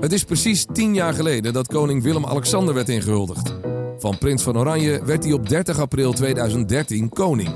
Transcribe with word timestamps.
Het 0.00 0.12
is 0.12 0.24
precies 0.24 0.66
tien 0.72 0.94
jaar 0.94 1.14
geleden 1.14 1.52
dat 1.52 1.66
koning 1.66 2.02
Willem-Alexander 2.02 2.74
werd 2.74 2.88
ingehuldigd. 2.88 3.54
Van 3.98 4.18
prins 4.18 4.42
van 4.42 4.58
Oranje 4.58 5.04
werd 5.04 5.24
hij 5.24 5.32
op 5.32 5.48
30 5.48 5.78
april 5.78 6.12
2013 6.12 7.08
koning. 7.08 7.50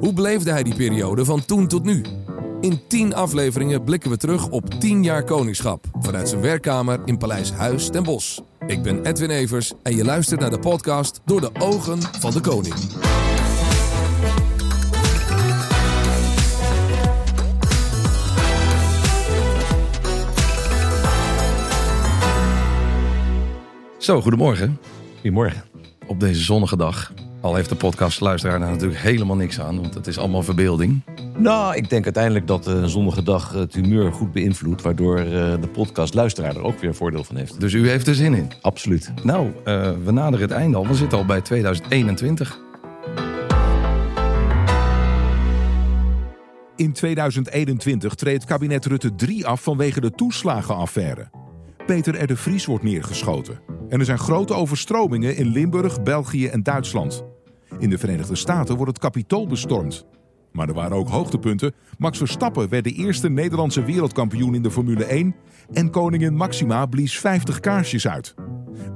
Hoe 0.00 0.12
beleefde 0.12 0.50
hij 0.50 0.62
die 0.62 0.74
periode 0.74 1.24
van 1.24 1.44
toen 1.44 1.68
tot 1.68 1.84
nu? 1.84 2.04
In 2.60 2.80
10 2.88 3.14
afleveringen 3.14 3.84
blikken 3.84 4.10
we 4.10 4.16
terug 4.16 4.48
op 4.48 4.70
10 4.80 5.02
jaar 5.02 5.24
koningschap 5.24 5.84
vanuit 6.00 6.28
zijn 6.28 6.40
werkkamer 6.40 7.00
in 7.04 7.18
Paleis 7.18 7.50
Huis 7.50 7.90
ten 7.90 8.02
Bosch. 8.02 8.38
Ik 8.66 8.82
ben 8.82 9.04
Edwin 9.04 9.30
Evers 9.30 9.72
en 9.82 9.96
je 9.96 10.04
luistert 10.04 10.40
naar 10.40 10.50
de 10.50 10.58
podcast 10.58 11.20
Door 11.24 11.40
de 11.40 11.50
ogen 11.58 12.02
van 12.02 12.32
de 12.32 12.40
koning. 12.40 12.74
Zo, 24.04 24.20
goedemorgen. 24.20 24.78
Goedemorgen. 25.14 25.64
Op 26.06 26.20
deze 26.20 26.42
zonnige 26.42 26.76
dag. 26.76 27.12
Al 27.40 27.54
heeft 27.54 27.68
de 27.68 27.74
podcastluisteraar 27.74 28.58
daar 28.58 28.70
natuurlijk 28.70 29.00
helemaal 29.00 29.36
niks 29.36 29.60
aan, 29.60 29.80
want 29.80 29.94
het 29.94 30.06
is 30.06 30.18
allemaal 30.18 30.42
verbeelding. 30.42 31.02
Nou, 31.36 31.76
ik 31.76 31.90
denk 31.90 32.04
uiteindelijk 32.04 32.46
dat 32.46 32.66
een 32.66 32.88
zonnige 32.88 33.22
dag 33.22 33.52
het 33.52 33.74
humeur 33.74 34.12
goed 34.12 34.32
beïnvloedt, 34.32 34.82
waardoor 34.82 35.18
eh, 35.18 35.24
de 35.60 35.68
podcastluisteraar 35.72 36.56
er 36.56 36.62
ook 36.62 36.78
weer 36.78 36.94
voordeel 36.94 37.24
van 37.24 37.36
heeft. 37.36 37.60
Dus 37.60 37.72
u 37.72 37.88
heeft 37.88 38.06
er 38.06 38.14
zin 38.14 38.34
in. 38.34 38.50
Absoluut. 38.60 39.12
Nou, 39.22 39.52
eh, 39.64 39.90
we 40.04 40.12
naderen 40.12 40.48
het 40.48 40.56
einde 40.56 40.76
al. 40.76 40.86
We 40.86 40.94
zitten 40.94 41.18
al 41.18 41.26
bij 41.26 41.40
2021. 41.40 42.58
In 46.76 46.92
2021 46.92 48.14
treedt 48.14 48.44
kabinet 48.44 48.86
Rutte 48.86 49.14
3 49.14 49.46
af 49.46 49.62
vanwege 49.62 50.00
de 50.00 50.10
toeslagenaffaire. 50.10 51.43
Peter 51.86 52.22
R. 52.22 52.26
de 52.26 52.36
Vries 52.36 52.66
wordt 52.66 52.84
neergeschoten. 52.84 53.60
En 53.88 53.98
er 53.98 54.04
zijn 54.04 54.18
grote 54.18 54.54
overstromingen 54.54 55.36
in 55.36 55.46
Limburg, 55.46 56.02
België 56.02 56.46
en 56.46 56.62
Duitsland. 56.62 57.24
In 57.78 57.90
de 57.90 57.98
Verenigde 57.98 58.34
Staten 58.34 58.76
wordt 58.76 58.90
het 58.90 59.00
kapitool 59.00 59.46
bestormd. 59.46 60.06
Maar 60.52 60.68
er 60.68 60.74
waren 60.74 60.96
ook 60.96 61.08
hoogtepunten. 61.08 61.74
Max 61.98 62.18
Verstappen 62.18 62.68
werd 62.68 62.84
de 62.84 62.90
eerste 62.90 63.30
Nederlandse 63.30 63.84
wereldkampioen 63.84 64.54
in 64.54 64.62
de 64.62 64.70
Formule 64.70 65.04
1. 65.04 65.34
En 65.72 65.90
koningin 65.90 66.34
Maxima 66.34 66.86
blies 66.86 67.18
50 67.18 67.60
kaarsjes 67.60 68.08
uit. 68.08 68.34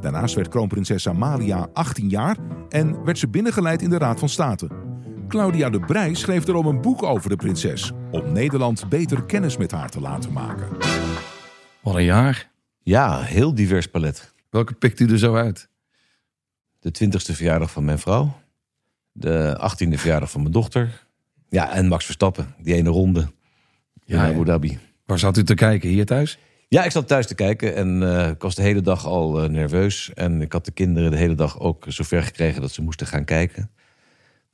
Daarnaast 0.00 0.34
werd 0.34 0.48
kroonprinses 0.48 1.09
Amalia 1.09 1.69
18 1.72 2.09
jaar 2.09 2.36
en 2.69 3.05
werd 3.05 3.19
ze 3.19 3.28
binnengeleid 3.28 3.83
in 3.83 3.91
de 3.91 3.98
Raad 3.98 4.19
van 4.19 4.28
State. 4.28 4.69
Claudia 5.28 5.70
de 5.70 5.81
Brij 5.81 6.14
schreef 6.14 6.48
erom 6.48 6.66
een 6.66 6.81
boek 6.81 7.03
over 7.03 7.31
de 7.31 7.36
prinses. 7.36 7.92
Om 8.11 8.33
Nederland 8.33 8.89
beter 8.89 9.25
kennis 9.25 9.56
met 9.56 9.70
haar 9.70 9.91
te 9.91 10.00
laten 10.00 10.33
maken. 10.33 10.69
Wat 11.83 11.94
een 11.94 12.05
jaar. 12.05 12.56
Ja, 12.89 13.22
heel 13.22 13.55
divers 13.55 13.86
palet. 13.86 14.34
Welke 14.50 14.75
pikt 14.75 15.00
u 15.00 15.11
er 15.11 15.19
zo 15.19 15.34
uit? 15.34 15.69
De 16.78 16.91
20ste 17.05 17.34
verjaardag 17.34 17.70
van 17.70 17.84
mijn 17.84 17.98
vrouw. 17.98 18.41
De 19.12 19.70
18e 19.72 19.94
verjaardag 19.98 20.31
van 20.31 20.41
mijn 20.41 20.53
dochter. 20.53 21.06
Ja, 21.48 21.72
en 21.72 21.86
Max 21.86 22.05
Verstappen, 22.05 22.55
die 22.59 22.75
ene 22.75 22.91
ronde 22.91 23.20
in 24.05 24.16
Ja, 24.16 24.28
Abu 24.28 24.44
Dhabi. 24.44 24.78
Waar 25.06 25.19
zat 25.19 25.36
u 25.36 25.44
te 25.44 25.55
kijken? 25.55 25.89
Hier 25.89 26.06
thuis? 26.06 26.39
Ja, 26.69 26.84
ik 26.84 26.91
zat 26.91 27.09
thuis 27.09 27.27
te 27.27 27.34
kijken 27.34 27.75
en 27.75 28.03
eh, 28.03 28.28
ik 28.28 28.42
was 28.42 28.55
de 28.55 28.62
hele 28.62 28.81
dag 28.81 29.06
al 29.06 29.42
eh, 29.42 29.48
nerveus. 29.48 30.11
En 30.14 30.42
ik 30.42 30.53
had 30.53 30.64
de 30.64 30.72
kinderen 30.72 31.11
de 31.11 31.16
hele 31.16 31.34
dag 31.34 31.61
ook 31.61 31.84
zover 31.89 32.22
gekregen 32.22 32.61
dat 32.61 32.72
ze 32.72 32.83
moesten 32.83 33.06
gaan 33.06 33.25
kijken. 33.25 33.70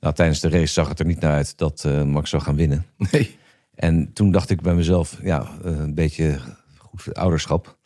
Nou, 0.01 0.15
tijdens 0.15 0.41
de 0.41 0.49
race 0.49 0.73
zag 0.73 0.89
het 0.89 0.99
er 0.99 1.07
niet 1.07 1.21
naar 1.21 1.35
uit 1.35 1.59
dat 1.59 1.85
eh, 1.85 2.03
Max 2.03 2.31
zou 2.31 2.43
gaan 2.43 2.57
winnen. 2.57 2.87
Nee. 3.11 3.39
En 3.75 4.13
toen 4.13 4.31
dacht 4.31 4.51
ik 4.51 4.61
bij 4.61 4.75
mezelf, 4.75 5.19
ja, 5.23 5.49
een 5.63 5.95
beetje 5.95 6.39
goed 6.79 7.15
ouderschap. 7.15 7.77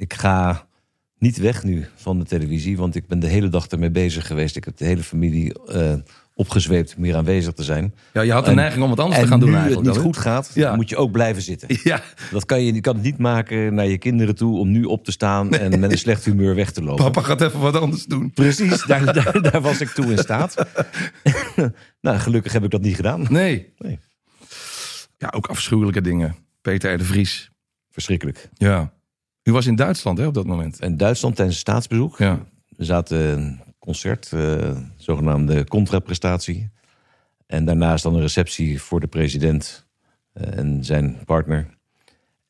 Ik 0.00 0.14
ga 0.14 0.66
niet 1.18 1.36
weg 1.38 1.64
nu 1.64 1.86
van 1.96 2.18
de 2.18 2.24
televisie, 2.24 2.76
want 2.76 2.94
ik 2.94 3.06
ben 3.06 3.18
de 3.20 3.26
hele 3.26 3.48
dag 3.48 3.66
ermee 3.66 3.90
bezig 3.90 4.26
geweest. 4.26 4.56
Ik 4.56 4.64
heb 4.64 4.76
de 4.76 4.84
hele 4.84 5.02
familie 5.02 5.64
eh, 5.68 5.94
opgezweept 6.34 6.94
om 6.96 7.04
hier 7.04 7.16
aanwezig 7.16 7.52
te 7.52 7.62
zijn. 7.64 7.94
Ja, 8.12 8.20
je 8.20 8.32
had 8.32 8.44
de 8.44 8.50
En- 8.50 8.56
neiging 8.56 8.82
om 8.82 8.88
wat 8.88 9.00
anders 9.00 9.20
te 9.20 9.26
gaan 9.26 9.40
doen 9.40 9.54
eigenlijk. 9.54 9.86
het 9.86 9.94
niet 9.94 10.04
goed 10.04 10.16
gaat, 10.16 10.50
Ja. 10.54 10.76
moet 10.76 10.88
je 10.88 10.96
ook 10.96 11.10
blijven 11.12 11.42
zitten. 11.42 11.68
Ja, 11.90 12.02
Dat 12.30 12.44
kan 12.44 12.62
je, 12.64 12.74
je 12.74 12.80
kan 12.80 12.94
het 12.94 13.04
niet 13.04 13.18
maken 13.18 13.74
naar 13.74 13.86
je 13.86 13.98
kinderen 13.98 14.34
toe 14.34 14.58
om 14.58 14.70
nu 14.70 14.84
op 14.84 15.04
te 15.04 15.12
staan 15.12 15.52
en 15.52 15.80
met 15.80 15.90
een 15.92 15.98
slecht 15.98 16.24
humeur 16.24 16.54
weg 16.54 16.70
te 16.70 16.82
lopen. 16.82 17.04
papa 17.04 17.20
gaat 17.22 17.40
even 17.40 17.60
wat 17.60 17.76
anders 17.76 18.04
doen. 18.04 18.30
Precies, 18.32 18.84
daar, 18.84 19.04
daar, 19.22 19.42
daar 19.42 19.60
was 19.60 19.80
ik 19.80 19.88
toe 19.88 20.10
in 20.10 20.18
staat. 20.18 20.54
nou, 22.00 22.18
gelukkig 22.18 22.52
heb 22.52 22.64
ik 22.64 22.70
dat 22.70 22.82
niet 22.82 22.96
gedaan. 22.96 23.26
Nee. 23.28 23.72
Nee. 23.78 23.98
Ja, 25.18 25.28
ook 25.36 25.46
afschuwelijke 25.46 26.00
dingen. 26.00 26.36
Peter 26.60 26.92
R. 26.94 26.98
de 26.98 27.04
Vries. 27.04 27.50
Verschrikkelijk. 27.90 28.48
Ja. 28.54 28.92
U 29.50 29.52
was 29.52 29.66
in 29.66 29.76
Duitsland 29.76 30.18
hè, 30.18 30.26
op 30.26 30.34
dat 30.34 30.46
moment. 30.46 30.80
En 30.80 30.96
Duitsland 30.96 31.36
tijdens 31.36 31.58
staatsbezoek. 31.58 32.18
Ja. 32.18 32.46
We 32.76 32.84
zaten 32.84 33.18
in 33.18 33.38
een 33.38 33.60
concert, 33.78 34.32
eh, 34.32 34.78
zogenaamde 34.96 35.64
contraprestatie. 35.64 36.70
En 37.46 37.64
daarnaast 37.64 38.02
dan 38.02 38.14
een 38.14 38.20
receptie 38.20 38.82
voor 38.82 39.00
de 39.00 39.06
president 39.06 39.86
eh, 40.32 40.58
en 40.58 40.84
zijn 40.84 41.24
partner. 41.24 41.66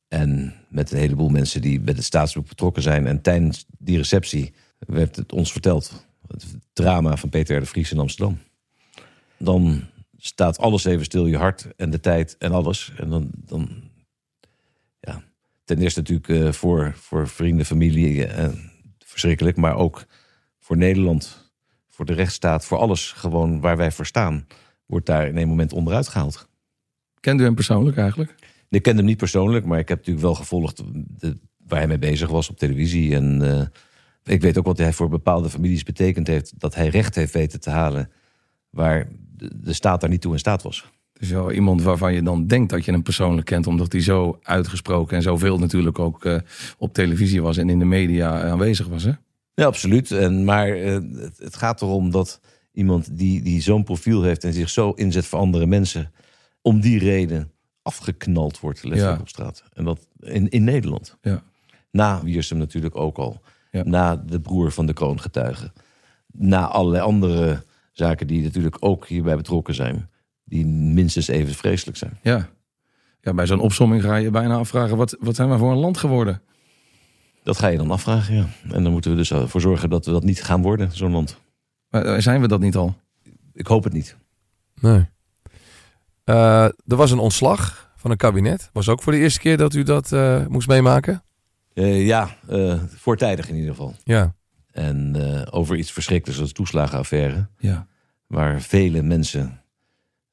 En 0.09 0.55
met 0.69 0.91
een 0.91 0.99
heleboel 0.99 1.29
mensen 1.29 1.61
die 1.61 1.81
bij 1.81 1.95
het 1.95 2.05
staatsbezoek 2.05 2.49
betrokken 2.49 2.83
zijn. 2.83 3.07
En 3.07 3.21
tijdens 3.21 3.67
die 3.79 3.97
receptie 3.97 4.53
werd 4.79 5.17
het 5.17 5.33
ons 5.33 5.53
verteld. 5.53 6.07
Het 6.27 6.47
drama 6.73 7.17
van 7.17 7.29
Peter 7.29 7.57
R. 7.57 7.61
de 7.61 7.67
Vries 7.67 7.93
in 7.93 7.99
Amsterdam. 7.99 8.39
Dan 9.37 9.85
staat 10.17 10.59
alles 10.59 10.85
even 10.85 11.05
stil, 11.05 11.27
je 11.27 11.37
hart 11.37 11.67
en 11.77 11.91
de 11.91 12.01
tijd 12.01 12.37
en 12.39 12.53
alles. 12.53 12.93
En 12.97 13.11
dan, 13.11 13.31
dan 13.35 13.90
ten 15.75 15.83
eerste 15.83 16.01
natuurlijk 16.01 16.29
eh, 16.29 16.53
voor, 16.53 16.93
voor 16.97 17.29
vrienden, 17.29 17.67
familie, 17.67 18.27
eh, 18.27 18.49
verschrikkelijk. 18.99 19.57
Maar 19.57 19.77
ook 19.77 20.05
voor 20.59 20.77
Nederland, 20.77 21.53
voor 21.89 22.05
de 22.05 22.13
rechtsstaat, 22.13 22.65
voor 22.65 22.79
alles 22.79 23.13
gewoon 23.13 23.61
waar 23.61 23.77
wij 23.77 23.93
voor 23.93 24.07
staan. 24.07 24.47
Wordt 24.87 25.07
daar 25.07 25.27
in 25.27 25.37
een 25.37 25.49
moment 25.49 25.73
onderuit 25.73 26.09
gehaald. 26.09 26.49
Kende 27.21 27.43
u 27.43 27.47
hem 27.47 27.55
persoonlijk 27.55 27.97
eigenlijk? 27.97 28.35
Ik 28.69 28.83
ken 28.83 28.97
hem 28.97 29.05
niet 29.05 29.17
persoonlijk, 29.17 29.65
maar 29.65 29.79
ik 29.79 29.89
heb 29.89 29.99
natuurlijk 29.99 30.27
wel 30.27 30.35
gevolgd 30.35 30.83
de, 30.95 31.39
waar 31.57 31.79
hij 31.79 31.89
mee 31.89 31.99
bezig 31.99 32.29
was 32.29 32.51
op 32.51 32.59
televisie. 32.59 33.15
En 33.15 33.43
eh, 33.43 33.67
ik 34.35 34.41
weet 34.41 34.59
ook 34.59 34.67
wat 34.67 34.79
hij 34.79 34.93
voor 34.93 35.09
bepaalde 35.09 35.51
families 35.51 35.83
betekend 35.83 36.27
heeft. 36.27 36.61
Dat 36.61 36.75
hij 36.75 36.89
recht 36.89 37.15
heeft 37.15 37.33
weten 37.33 37.61
te 37.61 37.71
halen 37.71 38.11
waar 38.71 39.09
de, 39.37 39.61
de 39.61 39.73
staat 39.73 40.01
daar 40.01 40.11
niet 40.11 40.21
toe 40.21 40.33
in 40.33 40.39
staat 40.39 40.63
was. 40.63 40.91
Is 41.21 41.31
wel 41.31 41.53
iemand 41.53 41.83
waarvan 41.83 42.15
je 42.15 42.23
dan 42.23 42.47
denkt 42.47 42.71
dat 42.71 42.85
je 42.85 42.91
hem 42.93 43.03
persoonlijk 43.03 43.47
kent, 43.47 43.67
omdat 43.67 43.93
hij 43.93 44.01
zo 44.01 44.39
uitgesproken 44.43 45.17
en 45.17 45.23
zoveel 45.23 45.59
natuurlijk 45.59 45.99
ook 45.99 46.25
eh, 46.25 46.37
op 46.79 46.95
televisie 46.95 47.43
was 47.43 47.57
en 47.57 47.69
in 47.69 47.79
de 47.79 47.85
media 47.85 48.43
aanwezig 48.43 48.87
was. 48.87 49.03
Hè? 49.03 49.13
Ja, 49.55 49.65
absoluut. 49.67 50.11
En, 50.11 50.45
maar 50.45 50.69
eh, 50.69 50.93
het, 50.93 51.39
het 51.39 51.57
gaat 51.57 51.83
erom 51.83 52.11
dat 52.11 52.41
iemand 52.73 53.19
die, 53.19 53.43
die 53.43 53.61
zo'n 53.63 53.85
profiel 53.85 54.23
heeft 54.23 54.45
en 54.45 54.53
zich 54.53 54.69
zo 54.71 54.91
inzet 54.91 55.27
voor 55.27 55.39
andere 55.39 55.67
mensen, 55.67 56.13
om 56.63 56.81
die 56.81 56.99
reden 56.99 57.51
afgeknald 57.83 58.61
wordt 58.61 58.83
letterlijk 58.85 59.17
Ja. 59.17 59.21
op 59.21 59.29
straat. 59.29 59.63
En 59.73 59.85
dat 59.85 60.09
in, 60.21 60.49
in 60.49 60.65
Nederland. 60.65 61.17
Ja. 61.23 61.43
Na 61.91 62.21
Wiersum 62.23 62.59
natuurlijk 62.59 62.97
ook 62.97 63.19
al. 63.19 63.41
Ja. 63.71 63.83
Na 63.85 64.17
de 64.17 64.41
broer 64.41 64.73
van 64.73 64.87
de 64.87 64.93
kroongetuige. 64.93 65.73
Na 66.33 66.67
allerlei 66.69 67.03
andere 67.03 67.63
zaken 67.93 68.27
die 68.27 68.43
natuurlijk 68.43 68.77
ook 68.81 69.07
hierbij 69.07 69.37
betrokken 69.37 69.75
zijn. 69.75 70.09
Die 70.51 70.67
minstens 70.67 71.29
even 71.29 71.55
vreselijk 71.55 71.97
zijn. 71.97 72.19
Ja. 72.23 72.49
ja, 73.21 73.35
bij 73.35 73.47
zo'n 73.47 73.61
opsomming 73.61 74.03
ga 74.03 74.17
je 74.17 74.31
bijna 74.31 74.57
afvragen, 74.57 74.97
wat, 74.97 75.17
wat 75.21 75.35
zijn 75.37 75.51
we 75.51 75.59
voor 75.59 75.71
een 75.71 75.79
land 75.79 75.99
geworden? 75.99 76.43
Dat 77.43 77.59
ga 77.59 77.67
je 77.67 77.77
dan 77.77 77.91
afvragen, 77.91 78.35
ja. 78.35 78.47
En 78.73 78.83
dan 78.83 78.93
moeten 78.93 79.11
we 79.11 79.17
dus 79.17 79.31
ervoor 79.31 79.61
zorgen 79.61 79.91
dat 79.91 80.07
we 80.07 80.13
dat 80.13 80.25
niet 80.25 80.43
gaan 80.43 80.63
worden, 80.63 80.91
zo'n 80.93 81.13
land. 81.13 81.41
Maar, 81.89 82.05
eh, 82.05 82.21
Zijn 82.21 82.41
we 82.41 82.49
dat 82.49 82.61
niet 82.61 82.77
al? 82.77 82.95
Ik 83.53 83.67
hoop 83.67 83.85
het 83.85 83.93
niet. 83.93 84.17
Nee. 84.81 85.09
Eh, 86.25 86.65
er 86.65 86.97
was 86.97 87.11
een 87.11 87.19
ontslag 87.19 87.93
van 87.97 88.11
een 88.11 88.17
kabinet. 88.17 88.71
Was 88.73 88.89
ook 88.89 89.03
voor 89.03 89.13
de 89.13 89.19
eerste 89.19 89.41
keer 89.41 89.57
dat 89.57 89.75
u 89.75 89.83
dat 89.83 90.13
eh, 90.13 90.47
moest 90.47 90.69
meemaken? 90.69 91.23
Eh, 91.75 92.07
ja, 92.07 92.37
eh, 92.49 92.81
voortijdig 92.89 93.49
in 93.49 93.55
ieder 93.55 93.71
geval. 93.71 93.95
Ja. 94.05 94.35
En 94.73 95.17
eh, 95.17 95.47
over 95.51 95.77
iets 95.77 95.93
verschrikkelijks 95.93 96.41
als 96.41 96.51
de 96.51 96.57
toeslagenaffaire. 96.57 97.49
Ja. 97.59 97.87
Waar 98.27 98.61
vele 98.61 99.03
mensen 99.03 99.60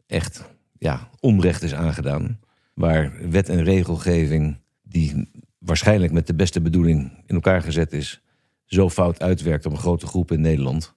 echt 0.07 0.43
ja, 0.77 1.09
onrecht 1.19 1.61
is 1.61 1.73
aangedaan. 1.73 2.39
Waar 2.73 3.29
wet 3.29 3.49
en 3.49 3.63
regelgeving, 3.63 4.59
die 4.83 5.29
waarschijnlijk 5.57 6.11
met 6.11 6.27
de 6.27 6.35
beste 6.35 6.61
bedoeling 6.61 7.23
in 7.25 7.35
elkaar 7.35 7.61
gezet 7.61 7.93
is, 7.93 8.21
zo 8.65 8.89
fout 8.89 9.21
uitwerkt 9.21 9.65
op 9.65 9.71
een 9.71 9.77
grote 9.77 10.07
groep 10.07 10.31
in 10.31 10.41
Nederland. 10.41 10.95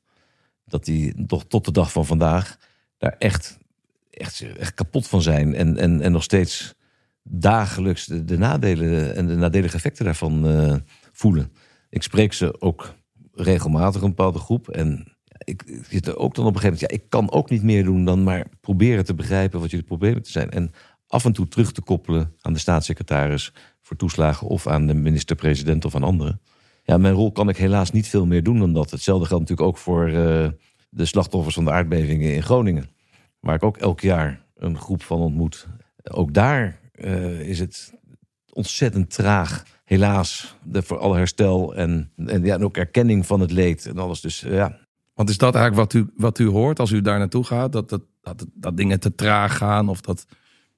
Dat 0.64 0.84
die 0.84 1.26
toch 1.26 1.44
tot 1.46 1.64
de 1.64 1.72
dag 1.72 1.92
van 1.92 2.06
vandaag 2.06 2.58
daar 2.98 3.16
echt, 3.18 3.58
echt, 4.10 4.40
echt 4.58 4.74
kapot 4.74 5.08
van 5.08 5.22
zijn. 5.22 5.54
En, 5.54 5.76
en, 5.76 6.00
en 6.00 6.12
nog 6.12 6.22
steeds 6.22 6.74
dagelijks 7.22 8.06
de, 8.06 8.24
de 8.24 8.38
nadelen 8.38 9.14
en 9.14 9.26
de 9.26 9.34
nadelige 9.34 9.76
effecten 9.76 10.04
daarvan 10.04 10.48
eh, 10.48 10.74
voelen. 11.12 11.52
Ik 11.88 12.02
spreek 12.02 12.32
ze 12.32 12.60
ook 12.60 12.94
regelmatig, 13.32 14.02
een 14.02 14.08
bepaalde 14.08 14.38
groep. 14.38 14.68
En 14.68 15.16
ik, 15.44 15.64
zit 15.88 16.06
er 16.06 16.16
ook 16.16 16.34
dan 16.34 16.46
op 16.46 16.54
een 16.54 16.60
gegeven 16.60 16.80
moment, 16.80 16.92
ja, 16.92 17.04
ik 17.04 17.10
kan 17.10 17.30
ook 17.30 17.50
niet 17.50 17.62
meer 17.62 17.84
doen 17.84 18.04
dan 18.04 18.22
maar 18.22 18.46
proberen 18.60 19.04
te 19.04 19.14
begrijpen 19.14 19.60
wat 19.60 19.70
jullie 19.70 19.86
problemen 19.86 20.22
te 20.22 20.30
zijn. 20.30 20.50
En 20.50 20.70
af 21.06 21.24
en 21.24 21.32
toe 21.32 21.48
terug 21.48 21.72
te 21.72 21.82
koppelen 21.82 22.34
aan 22.40 22.52
de 22.52 22.58
staatssecretaris 22.58 23.52
voor 23.80 23.96
toeslagen 23.96 24.46
of 24.46 24.66
aan 24.66 24.86
de 24.86 24.94
minister-president 24.94 25.84
of 25.84 25.94
aan 25.94 26.02
anderen. 26.02 26.40
Ja, 26.82 26.98
mijn 26.98 27.14
rol 27.14 27.32
kan 27.32 27.48
ik 27.48 27.56
helaas 27.56 27.90
niet 27.90 28.08
veel 28.08 28.26
meer 28.26 28.42
doen 28.42 28.58
dan 28.58 28.72
dat. 28.72 28.90
Hetzelfde 28.90 29.26
geldt 29.26 29.48
natuurlijk 29.48 29.68
ook 29.68 29.82
voor 29.82 30.08
uh, 30.08 30.48
de 30.88 31.04
slachtoffers 31.04 31.54
van 31.54 31.64
de 31.64 31.70
aardbevingen 31.70 32.34
in 32.34 32.42
Groningen, 32.42 32.90
waar 33.40 33.54
ik 33.54 33.62
ook 33.62 33.76
elk 33.76 34.00
jaar 34.00 34.46
een 34.54 34.78
groep 34.78 35.02
van 35.02 35.20
ontmoet. 35.20 35.66
Ook 36.02 36.34
daar 36.34 36.80
uh, 36.94 37.40
is 37.40 37.58
het 37.58 37.94
ontzettend 38.52 39.10
traag, 39.10 39.62
helaas, 39.84 40.56
de, 40.62 40.82
voor 40.82 40.98
alle 40.98 41.16
herstel 41.16 41.74
en, 41.74 42.12
en, 42.16 42.44
ja, 42.44 42.54
en 42.54 42.64
ook 42.64 42.76
erkenning 42.76 43.26
van 43.26 43.40
het 43.40 43.50
leed 43.50 43.86
en 43.86 43.98
alles. 43.98 44.20
Dus 44.20 44.44
uh, 44.44 44.52
ja. 44.52 44.78
Want 45.20 45.32
is 45.32 45.38
dat 45.38 45.54
eigenlijk 45.54 45.92
wat 45.92 46.02
u, 46.02 46.10
wat 46.16 46.38
u 46.38 46.46
hoort 46.46 46.78
als 46.78 46.90
u 46.90 47.00
daar 47.00 47.18
naartoe 47.18 47.44
gaat? 47.44 47.72
Dat, 47.72 47.88
dat, 47.88 48.02
dat, 48.22 48.46
dat 48.54 48.76
dingen 48.76 49.00
te 49.00 49.14
traag 49.14 49.56
gaan 49.56 49.88
of 49.88 50.00
dat 50.00 50.26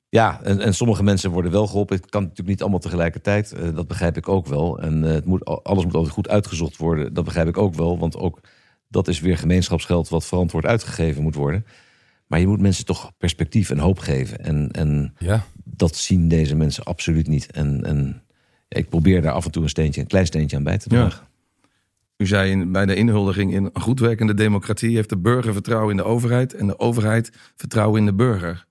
ja, 0.08 0.40
en, 0.42 0.60
en 0.60 0.74
sommige 0.74 1.02
mensen 1.02 1.30
worden 1.30 1.52
wel 1.52 1.66
geholpen. 1.66 1.96
Het 1.96 2.10
kan 2.10 2.22
natuurlijk 2.22 2.48
niet 2.48 2.60
allemaal 2.60 2.78
tegelijkertijd. 2.78 3.54
Uh, 3.56 3.74
dat 3.74 3.86
begrijp 3.86 4.16
ik 4.16 4.28
ook 4.28 4.46
wel. 4.46 4.78
En 4.78 5.04
uh, 5.04 5.10
het 5.10 5.24
moet, 5.24 5.44
alles 5.44 5.84
moet 5.84 5.94
altijd 5.94 6.14
goed 6.14 6.28
uitgezocht 6.28 6.76
worden. 6.76 7.14
Dat 7.14 7.24
begrijp 7.24 7.48
ik 7.48 7.56
ook 7.56 7.74
wel. 7.74 7.98
Want 7.98 8.16
ook 8.16 8.40
dat 8.88 9.08
is 9.08 9.20
weer 9.20 9.38
gemeenschapsgeld 9.38 10.08
wat 10.08 10.24
verantwoord 10.24 10.66
uitgegeven 10.66 11.22
moet 11.22 11.34
worden. 11.34 11.66
Maar 12.26 12.40
je 12.40 12.46
moet 12.46 12.60
mensen 12.60 12.84
toch 12.84 13.12
perspectief 13.18 13.70
en 13.70 13.78
hoop 13.78 13.98
geven. 13.98 14.38
En, 14.38 14.70
en 14.70 15.14
ja. 15.18 15.44
dat 15.64 15.96
zien 15.96 16.28
deze 16.28 16.54
mensen 16.54 16.84
absoluut 16.84 17.28
niet. 17.28 17.50
En, 17.50 17.82
en 17.84 18.22
ja, 18.68 18.78
ik 18.78 18.88
probeer 18.88 19.22
daar 19.22 19.32
af 19.32 19.44
en 19.44 19.50
toe 19.50 19.62
een, 19.62 19.68
steentje, 19.68 20.00
een 20.00 20.06
klein 20.06 20.26
steentje 20.26 20.56
aan 20.56 20.62
bij 20.62 20.78
te 20.78 20.88
dragen. 20.88 21.22
Ja. 21.22 21.30
U 22.22 22.26
zei 22.26 22.50
in, 22.50 22.72
bij 22.72 22.86
de 22.86 22.94
inhuldiging 22.94 23.52
in 23.52 23.70
een 23.72 23.80
goed 23.80 24.00
werkende 24.00 24.34
democratie 24.34 24.94
heeft 24.94 25.08
de 25.08 25.18
burger 25.18 25.52
vertrouwen 25.52 25.90
in 25.90 25.96
de 25.96 26.04
overheid 26.04 26.54
en 26.54 26.66
de 26.66 26.78
overheid 26.78 27.32
vertrouwen 27.56 28.00
in 28.00 28.06
de 28.06 28.14
burger. 28.14 28.66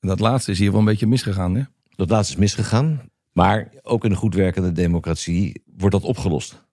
En 0.00 0.08
dat 0.08 0.20
laatste 0.20 0.50
is 0.50 0.58
hier 0.58 0.70
wel 0.70 0.80
een 0.80 0.86
beetje 0.86 1.06
misgegaan, 1.06 1.54
hè? 1.54 1.62
Dat 1.96 2.10
laatste 2.10 2.34
is 2.34 2.40
misgegaan. 2.40 3.00
Maar 3.32 3.70
ook 3.82 4.04
in 4.04 4.10
een 4.10 4.16
goed 4.16 4.34
werkende 4.34 4.72
democratie 4.72 5.62
wordt 5.76 5.94
dat 5.94 6.04
opgelost. 6.04 6.66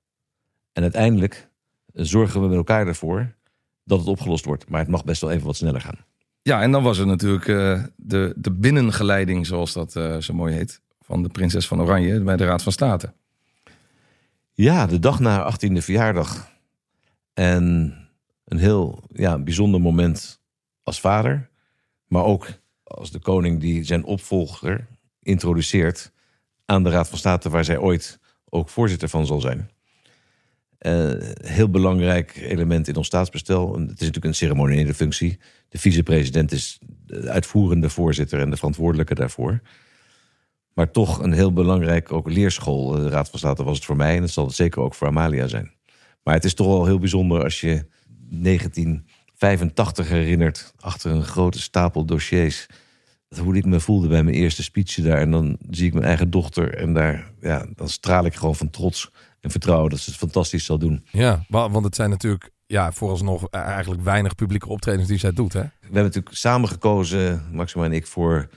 En 0.73 0.81
uiteindelijk 0.81 1.49
zorgen 1.93 2.41
we 2.41 2.47
met 2.47 2.57
elkaar 2.57 2.87
ervoor 2.87 3.35
dat 3.83 3.99
het 3.99 4.07
opgelost 4.07 4.45
wordt. 4.45 4.69
Maar 4.69 4.79
het 4.79 4.89
mag 4.89 5.03
best 5.03 5.21
wel 5.21 5.31
even 5.31 5.45
wat 5.45 5.55
sneller 5.55 5.81
gaan. 5.81 6.05
Ja, 6.41 6.61
en 6.61 6.71
dan 6.71 6.83
was 6.83 6.97
er 6.97 7.05
natuurlijk 7.05 7.47
uh, 7.47 7.83
de, 7.95 8.33
de 8.37 8.51
binnengeleiding, 8.51 9.45
zoals 9.45 9.73
dat 9.73 9.95
uh, 9.95 10.17
zo 10.17 10.33
mooi 10.33 10.53
heet, 10.53 10.81
van 10.99 11.23
de 11.23 11.29
prinses 11.29 11.67
van 11.67 11.81
Oranje 11.81 12.21
bij 12.21 12.37
de 12.37 12.45
Raad 12.45 12.63
van 12.63 12.71
State. 12.71 13.13
Ja, 14.61 14.85
de 14.85 14.99
dag 14.99 15.19
na 15.19 15.31
haar 15.31 15.53
18e 15.53 15.77
verjaardag. 15.77 16.51
En 17.33 17.95
een 18.45 18.57
heel 18.57 19.03
ja, 19.11 19.37
bijzonder 19.37 19.81
moment 19.81 20.41
als 20.83 20.99
vader. 20.99 21.49
Maar 22.07 22.23
ook 22.23 22.47
als 22.83 23.11
de 23.11 23.19
koning 23.19 23.59
die 23.59 23.83
zijn 23.83 24.03
opvolger 24.03 24.87
introduceert 25.21 26.11
aan 26.65 26.83
de 26.83 26.89
Raad 26.89 27.09
van 27.09 27.17
State, 27.17 27.49
waar 27.49 27.65
zij 27.65 27.77
ooit 27.77 28.19
ook 28.49 28.69
voorzitter 28.69 29.09
van 29.09 29.25
zal 29.25 29.41
zijn. 29.41 29.69
Uh, 30.79 31.13
heel 31.43 31.69
belangrijk 31.69 32.35
element 32.35 32.87
in 32.87 32.95
ons 32.95 33.07
staatsbestel. 33.07 33.73
Het 33.73 33.81
is 33.81 33.87
natuurlijk 33.87 34.25
een 34.25 34.35
ceremoniële 34.35 34.93
functie. 34.93 35.39
De 35.69 35.77
vicepresident 35.77 36.51
is 36.51 36.79
de 37.05 37.29
uitvoerende 37.29 37.89
voorzitter 37.89 38.39
en 38.39 38.49
de 38.49 38.57
verantwoordelijke 38.57 39.15
daarvoor. 39.15 39.61
Maar 40.79 40.91
toch 40.91 41.21
een 41.21 41.31
heel 41.31 41.53
belangrijk 41.53 42.11
ook 42.11 42.29
leerschool. 42.29 42.87
De 42.87 43.09
Raad 43.09 43.29
van 43.29 43.39
State 43.39 43.63
was 43.63 43.75
het 43.75 43.85
voor 43.85 43.95
mij 43.95 44.15
en 44.15 44.21
dat 44.21 44.29
zal 44.29 44.45
het 44.45 44.55
zeker 44.55 44.81
ook 44.81 44.93
voor 44.93 45.07
Amalia 45.07 45.47
zijn. 45.47 45.71
Maar 46.23 46.33
het 46.33 46.43
is 46.43 46.53
toch 46.53 46.67
wel 46.67 46.85
heel 46.85 46.99
bijzonder 46.99 47.43
als 47.43 47.61
je 47.61 47.85
1985 48.29 50.09
herinnert, 50.09 50.73
achter 50.79 51.11
een 51.11 51.23
grote 51.23 51.61
stapel 51.61 52.05
dossiers 52.05 52.67
hoe 53.41 53.55
ik 53.55 53.65
me 53.65 53.79
voelde 53.79 54.07
bij 54.07 54.23
mijn 54.23 54.35
eerste 54.35 54.63
speech 54.63 54.93
daar. 54.93 55.17
En 55.17 55.31
dan 55.31 55.57
zie 55.69 55.87
ik 55.87 55.93
mijn 55.93 56.05
eigen 56.05 56.29
dochter 56.29 56.75
en 56.75 56.93
daar, 56.93 57.31
ja, 57.41 57.65
dan 57.75 57.89
straal 57.89 58.25
ik 58.25 58.35
gewoon 58.35 58.55
van 58.55 58.69
trots 58.69 59.11
en 59.39 59.51
vertrouwen 59.51 59.89
dat 59.89 59.99
ze 59.99 60.09
het 60.09 60.19
fantastisch 60.19 60.65
zal 60.65 60.77
doen. 60.77 61.05
Ja, 61.11 61.45
want 61.47 61.85
het 61.85 61.95
zijn 61.95 62.09
natuurlijk 62.09 62.49
ja, 62.65 62.91
vooralsnog 62.91 63.43
e- 63.43 63.57
eigenlijk 63.57 64.03
weinig 64.03 64.35
publieke 64.35 64.69
optredens 64.69 65.07
die 65.07 65.19
zij 65.19 65.33
doet. 65.33 65.53
Hè? 65.53 65.61
We 65.61 65.69
hebben 65.81 66.03
natuurlijk 66.03 66.35
samen 66.35 66.69
gekozen, 66.69 67.45
Maxima 67.51 67.85
en 67.85 67.93
ik, 67.93 68.07
voor 68.07 68.49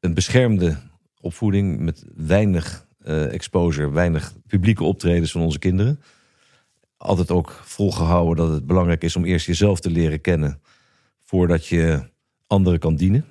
een 0.00 0.14
beschermde 0.14 0.92
opvoeding 1.24 1.80
met 1.80 2.04
weinig 2.14 2.86
uh, 3.06 3.32
exposure, 3.32 3.90
weinig 3.90 4.34
publieke 4.46 4.84
optredens 4.84 5.32
van 5.32 5.40
onze 5.40 5.58
kinderen. 5.58 6.00
Altijd 6.96 7.30
ook 7.30 7.50
volgehouden 7.64 8.36
dat 8.36 8.54
het 8.54 8.66
belangrijk 8.66 9.02
is 9.02 9.16
om 9.16 9.24
eerst 9.24 9.46
jezelf 9.46 9.80
te 9.80 9.90
leren 9.90 10.20
kennen 10.20 10.60
voordat 11.24 11.66
je 11.66 12.02
anderen 12.46 12.78
kan 12.78 12.96
dienen. 12.96 13.24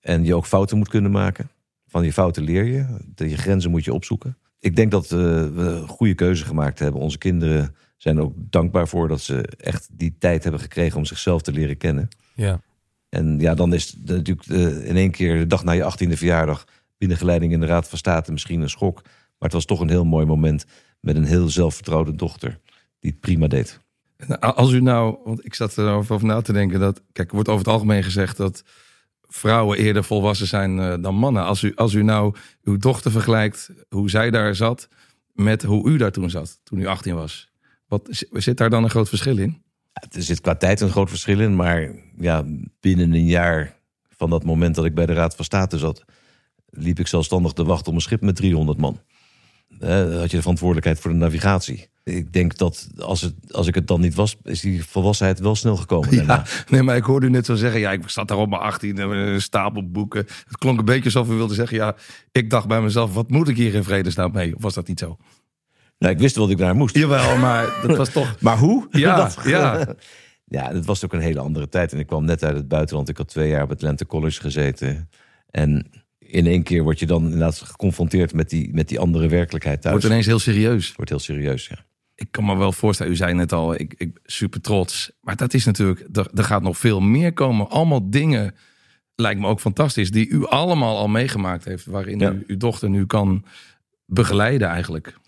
En 0.00 0.24
je 0.24 0.34
ook 0.34 0.46
fouten 0.46 0.78
moet 0.78 0.88
kunnen 0.88 1.10
maken. 1.10 1.50
Van 1.86 2.04
je 2.04 2.12
fouten 2.12 2.42
leer 2.42 2.64
je. 2.64 2.86
Je 3.14 3.36
grenzen 3.36 3.70
moet 3.70 3.84
je 3.84 3.94
opzoeken. 3.94 4.36
Ik 4.60 4.76
denk 4.76 4.90
dat 4.90 5.04
uh, 5.04 5.10
we 5.10 5.62
een 5.62 5.88
goede 5.88 6.14
keuze 6.14 6.44
gemaakt 6.44 6.78
hebben. 6.78 7.00
Onze 7.00 7.18
kinderen 7.18 7.74
zijn 7.96 8.20
ook 8.20 8.32
dankbaar 8.36 8.88
voor 8.88 9.08
dat 9.08 9.20
ze 9.20 9.42
echt 9.56 9.88
die 9.92 10.16
tijd 10.18 10.42
hebben 10.42 10.60
gekregen 10.60 10.98
om 10.98 11.04
zichzelf 11.04 11.42
te 11.42 11.52
leren 11.52 11.76
kennen. 11.76 12.08
Ja. 12.34 12.60
En 13.08 13.40
ja, 13.40 13.54
dan 13.54 13.74
is 13.74 13.86
het 13.86 14.04
natuurlijk 14.04 14.48
uh, 14.48 14.88
in 14.88 14.96
één 14.96 15.10
keer 15.10 15.38
de 15.38 15.46
dag 15.46 15.64
na 15.64 15.72
je 15.72 15.92
18e 15.92 16.12
verjaardag 16.12 16.66
binnengeleiding 16.98 17.52
in 17.52 17.60
de 17.60 17.66
Raad 17.66 17.88
van 17.88 17.98
State 17.98 18.32
misschien 18.32 18.60
een 18.60 18.70
schok. 18.70 19.02
Maar 19.02 19.48
het 19.48 19.52
was 19.52 19.64
toch 19.64 19.80
een 19.80 19.88
heel 19.88 20.04
mooi 20.04 20.26
moment 20.26 20.64
met 21.00 21.16
een 21.16 21.24
heel 21.24 21.48
zelfvertrouwde 21.48 22.14
dochter 22.14 22.60
die 23.00 23.10
het 23.10 23.20
prima 23.20 23.46
deed. 23.46 23.80
Als 24.40 24.72
u 24.72 24.80
nou, 24.80 25.16
want 25.24 25.44
ik 25.44 25.54
zat 25.54 25.78
erover 25.78 26.14
over 26.14 26.26
na 26.26 26.40
te 26.40 26.52
denken 26.52 26.80
dat, 26.80 27.02
kijk, 27.12 27.28
er 27.28 27.34
wordt 27.34 27.48
over 27.48 27.64
het 27.64 27.72
algemeen 27.74 28.02
gezegd 28.02 28.36
dat 28.36 28.64
vrouwen 29.28 29.78
eerder 29.78 30.04
volwassen 30.04 30.46
zijn 30.46 30.78
uh, 30.78 30.94
dan 31.00 31.14
mannen. 31.14 31.44
Als 31.44 31.62
u, 31.62 31.72
als 31.74 31.92
u 31.92 32.02
nou 32.02 32.34
uw 32.62 32.76
dochter 32.76 33.10
vergelijkt, 33.10 33.70
hoe 33.88 34.10
zij 34.10 34.30
daar 34.30 34.54
zat, 34.54 34.88
met 35.32 35.62
hoe 35.62 35.88
u 35.88 35.96
daar 35.96 36.12
toen 36.12 36.30
zat, 36.30 36.60
toen 36.62 36.78
u 36.78 36.86
18 36.86 37.14
was. 37.14 37.52
Wat, 37.86 38.26
zit 38.32 38.56
daar 38.56 38.70
dan 38.70 38.84
een 38.84 38.90
groot 38.90 39.08
verschil 39.08 39.38
in? 39.38 39.62
er 40.10 40.22
zit 40.22 40.40
qua 40.40 40.54
tijd 40.54 40.80
een 40.80 40.90
groot 40.90 41.08
verschil 41.08 41.40
in, 41.40 41.56
maar 41.56 41.90
ja, 42.16 42.44
binnen 42.80 43.12
een 43.12 43.26
jaar 43.26 43.76
van 44.08 44.30
dat 44.30 44.44
moment 44.44 44.74
dat 44.74 44.84
ik 44.84 44.94
bij 44.94 45.06
de 45.06 45.12
Raad 45.12 45.36
van 45.36 45.44
State 45.44 45.78
zat, 45.78 46.04
liep 46.70 46.98
ik 46.98 47.06
zelfstandig 47.06 47.52
te 47.52 47.64
wachten 47.64 47.88
op 47.88 47.94
een 47.94 48.00
schip 48.00 48.20
met 48.20 48.36
300 48.36 48.78
man. 48.78 49.00
Had 49.78 50.30
je 50.30 50.36
de 50.36 50.40
verantwoordelijkheid 50.40 51.00
voor 51.00 51.10
de 51.10 51.16
navigatie 51.16 51.88
ik 52.08 52.32
denk 52.32 52.56
dat 52.56 52.88
als, 52.98 53.20
het, 53.20 53.34
als 53.50 53.66
ik 53.66 53.74
het 53.74 53.86
dan 53.86 54.00
niet 54.00 54.14
was, 54.14 54.36
is 54.42 54.60
die 54.60 54.84
volwassenheid 54.84 55.38
wel 55.38 55.54
snel 55.54 55.76
gekomen. 55.76 56.14
Ja, 56.14 56.44
nee, 56.68 56.82
maar 56.82 56.96
ik 56.96 57.04
hoorde 57.04 57.26
u 57.26 57.30
net 57.30 57.46
zo 57.46 57.54
zeggen, 57.54 57.80
ja, 57.80 57.92
ik 57.92 58.08
zat 58.08 58.28
daar 58.28 58.38
op 58.38 58.48
mijn 58.48 58.62
18, 58.62 58.98
een 58.98 59.42
stapel 59.42 59.90
boeken. 59.90 60.26
Het 60.46 60.58
klonk 60.58 60.78
een 60.78 60.84
beetje 60.84 61.04
alsof 61.04 61.28
u 61.28 61.34
wilde 61.34 61.54
zeggen, 61.54 61.76
ja, 61.76 61.96
ik 62.32 62.50
dacht 62.50 62.68
bij 62.68 62.80
mezelf, 62.80 63.14
wat 63.14 63.30
moet 63.30 63.48
ik 63.48 63.56
hier 63.56 63.74
in 63.74 63.84
vredesnaam 63.84 64.32
mee? 64.32 64.56
Of 64.56 64.62
was 64.62 64.74
dat 64.74 64.88
niet 64.88 64.98
zo? 64.98 65.16
Nou, 65.98 66.12
ik 66.12 66.20
wist 66.20 66.36
wat 66.36 66.50
ik 66.50 66.58
daar 66.58 66.76
moest. 66.76 66.96
Jawel, 66.96 67.36
maar 67.36 67.66
dat 67.86 67.96
was 67.96 68.10
toch... 68.10 68.36
maar 68.40 68.58
hoe? 68.58 68.86
Ja, 68.98 69.16
dat, 69.16 69.38
ja. 69.44 69.94
ja, 70.56 70.72
dat 70.72 70.84
was 70.84 71.04
ook 71.04 71.12
een 71.12 71.20
hele 71.20 71.40
andere 71.40 71.68
tijd. 71.68 71.92
En 71.92 71.98
ik 71.98 72.06
kwam 72.06 72.24
net 72.24 72.44
uit 72.44 72.56
het 72.56 72.68
buitenland. 72.68 73.08
Ik 73.08 73.16
had 73.16 73.28
twee 73.28 73.48
jaar 73.48 73.62
op 73.62 73.70
Atlanta 73.70 74.04
College 74.04 74.40
gezeten. 74.40 75.08
En 75.50 75.90
in 76.30 76.46
één 76.46 76.62
keer 76.62 76.82
word 76.82 76.98
je 76.98 77.06
dan 77.06 77.24
inderdaad 77.24 77.58
geconfronteerd 77.58 78.34
met 78.34 78.50
die, 78.50 78.74
met 78.74 78.88
die 78.88 78.98
andere 78.98 79.28
werkelijkheid 79.28 79.82
thuis. 79.82 79.94
Wordt 79.94 80.10
ineens 80.10 80.26
heel 80.26 80.38
serieus. 80.38 80.92
Wordt 80.92 81.10
heel 81.10 81.18
serieus, 81.18 81.66
ja 81.66 81.86
ik 82.18 82.30
kan 82.30 82.44
me 82.44 82.56
wel 82.56 82.72
voorstellen, 82.72 83.12
u 83.12 83.16
zei 83.16 83.34
net 83.34 83.52
al, 83.52 83.74
ik, 83.74 83.94
ik 83.96 84.18
super 84.24 84.60
trots. 84.60 85.10
Maar 85.20 85.36
dat 85.36 85.54
is 85.54 85.64
natuurlijk, 85.64 86.06
er, 86.12 86.30
er 86.34 86.44
gaat 86.44 86.62
nog 86.62 86.78
veel 86.78 87.00
meer 87.00 87.32
komen. 87.32 87.68
Allemaal 87.70 88.10
dingen, 88.10 88.54
lijkt 89.14 89.40
me 89.40 89.46
ook 89.46 89.60
fantastisch, 89.60 90.10
die 90.10 90.28
u 90.28 90.46
allemaal 90.46 90.96
al 90.96 91.08
meegemaakt 91.08 91.64
heeft. 91.64 91.86
Waarin 91.86 92.20
u 92.20 92.44
uw 92.46 92.56
dochter 92.56 92.90
nu 92.90 93.06
kan 93.06 93.44
begeleiden 94.06 94.68
eigenlijk. 94.68 95.18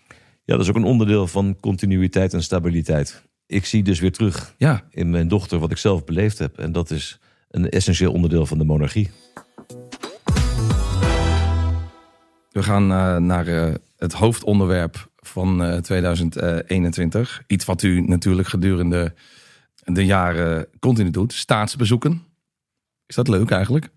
Ja, 0.43 0.53
dat 0.53 0.59
is 0.59 0.69
ook 0.69 0.75
een 0.75 0.83
onderdeel 0.83 1.27
van 1.27 1.57
continuïteit 1.59 2.33
en 2.33 2.43
stabiliteit. 2.43 3.23
Ik 3.45 3.65
zie 3.65 3.83
dus 3.83 3.99
weer 3.99 4.11
terug 4.11 4.55
ja. 4.57 4.83
in 4.89 5.09
mijn 5.09 5.27
dochter 5.27 5.59
wat 5.59 5.71
ik 5.71 5.77
zelf 5.77 6.03
beleefd 6.03 6.37
heb. 6.37 6.57
En 6.57 6.71
dat 6.71 6.91
is 6.91 7.19
een 7.49 7.69
essentieel 7.69 8.11
onderdeel 8.11 8.45
van 8.45 8.57
de 8.57 8.63
monarchie. 8.63 9.09
We 12.51 12.63
gaan 12.63 12.91
uh, 12.91 13.17
naar 13.17 13.47
uh, 13.47 13.73
het 13.97 14.13
hoofdonderwerp 14.13 15.09
van 15.15 15.61
uh, 15.61 15.75
eh, 15.75 15.83
2021. 15.83 17.43
Iets 17.47 17.65
wat 17.65 17.81
u 17.81 18.01
natuurlijk 18.01 18.47
gedurende 18.47 19.13
de 19.83 20.05
jaren 20.05 20.67
continu 20.79 21.09
doet. 21.09 21.33
Staatsbezoeken. 21.33 22.23
Is 23.05 23.15
dat 23.15 23.27
leuk 23.27 23.51
eigenlijk? 23.51 23.89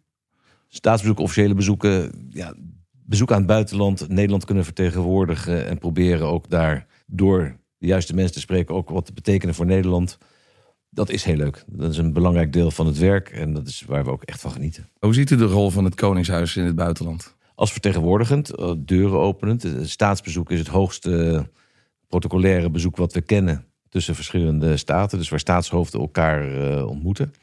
Staatsbezoeken, 0.69 1.25
officiële 1.25 1.55
bezoeken. 1.55 2.29
Ja, 2.31 2.55
bezoek 2.91 3.31
aan 3.31 3.39
het 3.39 3.47
buitenland. 3.47 4.09
Nederland 4.09 4.45
kunnen 4.45 4.65
vertegenwoordigen. 4.65 5.67
En 5.67 5.79
proberen 5.79 6.27
ook 6.27 6.51
daar 6.51 6.87
door 7.07 7.57
de 7.79 7.87
juiste 7.87 8.15
mensen 8.15 8.35
te 8.35 8.41
spreken. 8.41 8.75
Ook 8.75 8.89
wat 8.89 9.07
te 9.07 9.13
betekenen 9.13 9.55
voor 9.55 9.67
Nederland. 9.67 10.19
Dat 10.91 11.11
is 11.11 11.25
heel 11.25 11.37
leuk. 11.37 11.65
Dat 11.67 11.91
is 11.91 11.99
een 11.99 12.13
belangrijk 12.13 12.53
deel 12.53 12.71
van 12.71 12.87
het 12.87 12.99
werk. 12.99 13.29
En 13.29 13.53
dat 13.53 13.67
is 13.67 13.85
waar 13.87 14.05
we 14.05 14.11
ook 14.11 14.23
echt 14.23 14.41
van 14.41 14.51
genieten. 14.51 14.89
Hoe 14.99 15.15
ziet 15.15 15.31
u 15.31 15.37
de 15.37 15.45
rol 15.45 15.71
van 15.71 15.85
het 15.85 15.95
Koningshuis 15.95 16.57
in 16.57 16.65
het 16.65 16.77
buitenland? 16.77 17.34
Als 17.55 17.73
vertegenwoordigend, 17.73 18.51
eh, 18.51 18.73
deuren 18.79 19.19
openend. 19.19 19.63
Het 19.63 19.91
staatsbezoek 19.91 20.51
is 20.51 20.59
het 20.59 20.69
hoogste 20.69 21.47
protocolaire 22.09 22.71
bezoek 22.71 22.97
wat 22.97 23.13
we 23.13 23.21
kennen 23.21 23.67
tussen 23.89 24.15
verschillende 24.15 24.77
staten. 24.77 25.19
Dus 25.19 25.29
waar 25.29 25.39
staatshoofden 25.39 26.01
elkaar 26.01 26.85
ontmoeten. 26.85 27.35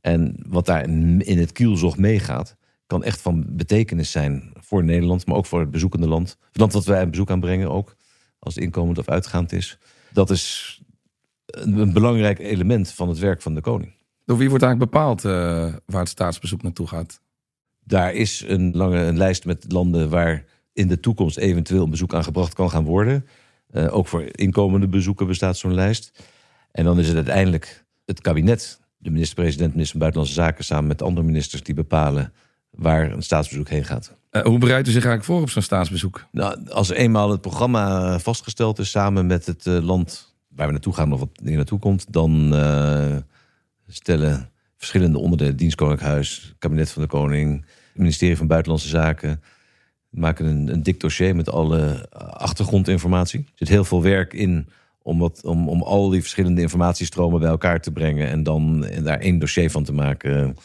En 0.00 0.36
wat 0.46 0.66
daar 0.66 0.82
in 1.18 1.38
het 1.38 1.52
kielzog 1.52 1.96
meegaat, 1.96 2.56
kan 2.86 3.04
echt 3.04 3.20
van 3.20 3.44
betekenis 3.48 4.10
zijn 4.10 4.52
voor 4.54 4.84
Nederland, 4.84 5.26
maar 5.26 5.36
ook 5.36 5.46
voor 5.46 5.60
het 5.60 5.70
bezoekende 5.70 6.08
land. 6.08 6.36
Het 6.46 6.56
land 6.56 6.72
wat 6.72 6.84
wij 6.84 7.02
een 7.02 7.10
bezoek 7.10 7.30
aanbrengen 7.30 7.70
ook, 7.70 7.96
als 8.38 8.54
het 8.54 8.64
inkomend 8.64 8.98
of 8.98 9.08
uitgaand 9.08 9.52
is. 9.52 9.78
Dat 10.12 10.30
is 10.30 10.80
een, 11.46 11.92
belangrijk 11.92 12.38
element 12.38 12.92
van 12.92 13.08
het 13.08 13.18
werk 13.18 13.42
van 13.42 13.54
de 13.54 13.60
koning. 13.60 13.92
Door 14.24 14.36
wie 14.36 14.48
wordt 14.48 14.64
eigenlijk 14.64 14.92
bepaald 14.92 15.22
waar 15.86 16.00
het 16.00 16.08
staatsbezoek 16.08 16.62
naartoe 16.62 16.86
gaat? 16.86 17.20
Daar 17.90 18.14
is 18.14 18.44
een 18.46 18.76
lange 18.76 18.98
een 18.98 19.16
lijst 19.16 19.44
met 19.44 19.64
landen 19.72 20.08
waar 20.08 20.44
in 20.72 20.88
de 20.88 21.00
toekomst 21.00 21.36
eventueel 21.36 21.84
een 21.84 21.90
bezoek 21.90 22.14
aangebracht 22.14 22.54
kan 22.54 22.70
gaan 22.70 22.84
worden. 22.84 23.26
Uh, 23.72 23.96
ook 23.96 24.06
voor 24.06 24.24
inkomende 24.30 24.88
bezoeken 24.88 25.26
bestaat 25.26 25.56
zo'n 25.56 25.74
lijst. 25.74 26.22
En 26.70 26.84
dan 26.84 26.98
is 26.98 27.06
het 27.06 27.16
uiteindelijk 27.16 27.84
het 28.04 28.20
kabinet, 28.20 28.80
de 28.96 29.10
minister-president, 29.10 29.70
minister 29.70 29.90
van 29.90 30.00
Buitenlandse 30.00 30.40
Zaken, 30.40 30.64
samen 30.64 30.86
met 30.86 31.02
andere 31.02 31.26
ministers 31.26 31.62
die 31.62 31.74
bepalen 31.74 32.32
waar 32.70 33.12
een 33.12 33.22
staatsbezoek 33.22 33.68
heen 33.68 33.84
gaat. 33.84 34.16
Uh, 34.30 34.42
hoe 34.42 34.58
bereidt 34.58 34.88
u 34.88 34.90
zich 34.90 35.04
eigenlijk 35.04 35.32
voor 35.32 35.40
op 35.40 35.50
zo'n 35.50 35.62
staatsbezoek? 35.62 36.26
Nou, 36.32 36.68
als 36.68 36.90
eenmaal 36.90 37.30
het 37.30 37.40
programma 37.40 38.18
vastgesteld 38.18 38.78
is 38.78 38.90
samen 38.90 39.26
met 39.26 39.46
het 39.46 39.66
uh, 39.66 39.82
land 39.82 40.34
waar 40.48 40.66
we 40.66 40.72
naartoe 40.72 40.94
gaan 40.94 41.12
of 41.12 41.20
wat 41.20 41.40
er 41.44 41.52
naartoe 41.52 41.78
komt, 41.78 42.12
dan 42.12 42.54
stellen 43.86 44.50
verschillende 44.76 45.18
onderdelen, 45.18 45.56
dienst 45.56 45.76
Koninklijk 45.76 46.12
Huis, 46.12 46.54
kabinet 46.58 46.90
van 46.90 47.02
de 47.02 47.08
Koning, 47.08 47.64
ministerie 47.94 48.36
van 48.36 48.46
Buitenlandse 48.46 48.88
Zaken, 48.88 49.42
maken 50.10 50.46
een, 50.46 50.72
een 50.72 50.82
dik 50.82 51.00
dossier 51.00 51.36
met 51.36 51.50
alle 51.50 52.08
achtergrondinformatie. 52.32 53.40
Er 53.40 53.52
zit 53.54 53.68
heel 53.68 53.84
veel 53.84 54.02
werk 54.02 54.32
in 54.32 54.68
om, 55.02 55.18
wat, 55.18 55.44
om, 55.44 55.68
om 55.68 55.82
al 55.82 56.08
die 56.08 56.20
verschillende 56.20 56.60
informatiestromen 56.60 57.40
bij 57.40 57.48
elkaar 57.48 57.80
te 57.80 57.92
brengen 57.92 58.28
en 58.28 58.42
dan 58.42 58.86
daar 59.02 59.18
één 59.18 59.38
dossier 59.38 59.70
van 59.70 59.84
te 59.84 59.92
maken. 59.92 60.56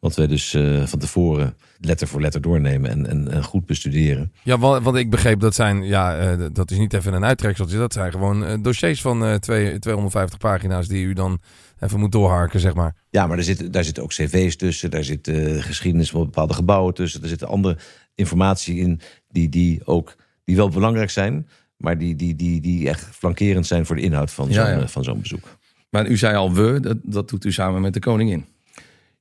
Wat 0.00 0.16
wij 0.16 0.26
dus 0.26 0.54
uh, 0.54 0.86
van 0.86 0.98
tevoren 0.98 1.56
letter 1.80 2.08
voor 2.08 2.20
letter 2.20 2.40
doornemen 2.40 2.90
en, 2.90 3.06
en, 3.06 3.30
en 3.30 3.44
goed 3.44 3.66
bestuderen. 3.66 4.32
Ja, 4.42 4.58
want, 4.58 4.84
want, 4.84 4.96
ik 4.96 5.10
begreep 5.10 5.40
dat 5.40 5.54
zijn, 5.54 5.82
ja, 5.82 6.32
uh, 6.32 6.46
dat 6.52 6.70
is 6.70 6.78
niet 6.78 6.92
even 6.92 7.12
een 7.12 7.24
uittrekseltje. 7.24 7.76
Dat 7.76 7.92
zijn 7.92 8.10
gewoon 8.10 8.44
uh, 8.44 8.54
dossiers 8.62 9.00
van 9.00 9.38
twee, 9.38 9.78
250 9.78 10.38
pagina's 10.38 10.88
die 10.88 11.04
u 11.04 11.12
dan 11.12 11.40
even 11.80 11.98
moet 11.98 12.12
doorharken, 12.12 12.60
zeg 12.60 12.74
maar. 12.74 12.94
Ja, 13.10 13.26
maar 13.26 13.38
er 13.38 13.44
zit, 13.44 13.72
daar 13.72 13.84
zitten 13.84 14.02
ook 14.02 14.10
cv's 14.10 14.56
tussen, 14.56 14.90
daar 14.90 15.04
zit 15.04 15.30
geschiedenis 15.58 16.10
van 16.10 16.24
bepaalde 16.24 16.54
gebouwen 16.54 16.94
tussen, 16.94 17.22
er 17.22 17.28
zitten 17.28 17.48
andere 17.48 17.76
informatie 18.14 18.76
in 18.76 19.00
die, 19.28 19.48
die 19.48 19.80
ook 19.84 20.16
die 20.44 20.56
wel 20.56 20.68
belangrijk 20.68 21.10
zijn, 21.10 21.48
maar 21.76 21.98
die, 21.98 22.16
die, 22.16 22.34
die, 22.36 22.60
die 22.60 22.88
echt 22.88 23.04
flankerend 23.04 23.66
zijn 23.66 23.86
voor 23.86 23.96
de 23.96 24.02
inhoud 24.02 24.30
van 24.30 24.52
zo'n 24.52 24.64
ja, 24.64 24.68
ja. 24.68 24.88
van 24.88 25.04
zo'n 25.04 25.20
bezoek. 25.20 25.58
Maar 25.90 26.06
u 26.06 26.16
zei 26.16 26.36
al 26.36 26.52
we, 26.52 26.80
dat, 26.80 26.96
dat 27.02 27.28
doet 27.28 27.44
u 27.44 27.52
samen 27.52 27.80
met 27.80 27.94
de 27.94 28.00
koningin. 28.00 28.44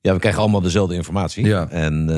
Ja, 0.02 0.14
we 0.14 0.20
krijgen 0.20 0.42
allemaal 0.42 0.62
dezelfde 0.62 0.96
informatie. 0.96 1.46
Ja. 1.46 1.70
En 1.70 2.08
uh, 2.10 2.16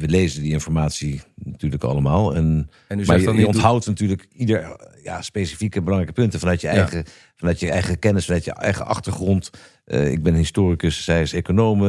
we 0.00 0.08
lezen 0.08 0.42
die 0.42 0.52
informatie 0.52 1.20
natuurlijk 1.34 1.84
allemaal. 1.84 2.34
En, 2.34 2.70
en 2.88 2.98
u 2.98 3.04
maar 3.04 3.20
je, 3.20 3.46
onthoudt 3.46 3.86
natuurlijk 3.86 4.26
ieder 4.32 4.76
ja, 5.02 5.22
specifieke 5.22 5.82
belangrijke 5.82 6.20
punten 6.20 6.40
vanuit 6.40 6.60
je, 6.60 6.68
eigen, 6.68 6.98
Ja. 6.98 7.04
vanuit 7.36 7.60
je 7.60 7.70
eigen 7.70 7.98
kennis, 7.98 8.24
vanuit 8.24 8.44
je 8.44 8.52
eigen 8.52 8.86
achtergrond. 8.86 9.50
Uh, 9.86 10.10
ik 10.10 10.22
ben 10.22 10.34
historicus, 10.34 11.04
zij 11.04 11.22
is 11.22 11.32
econoom. 11.32 11.82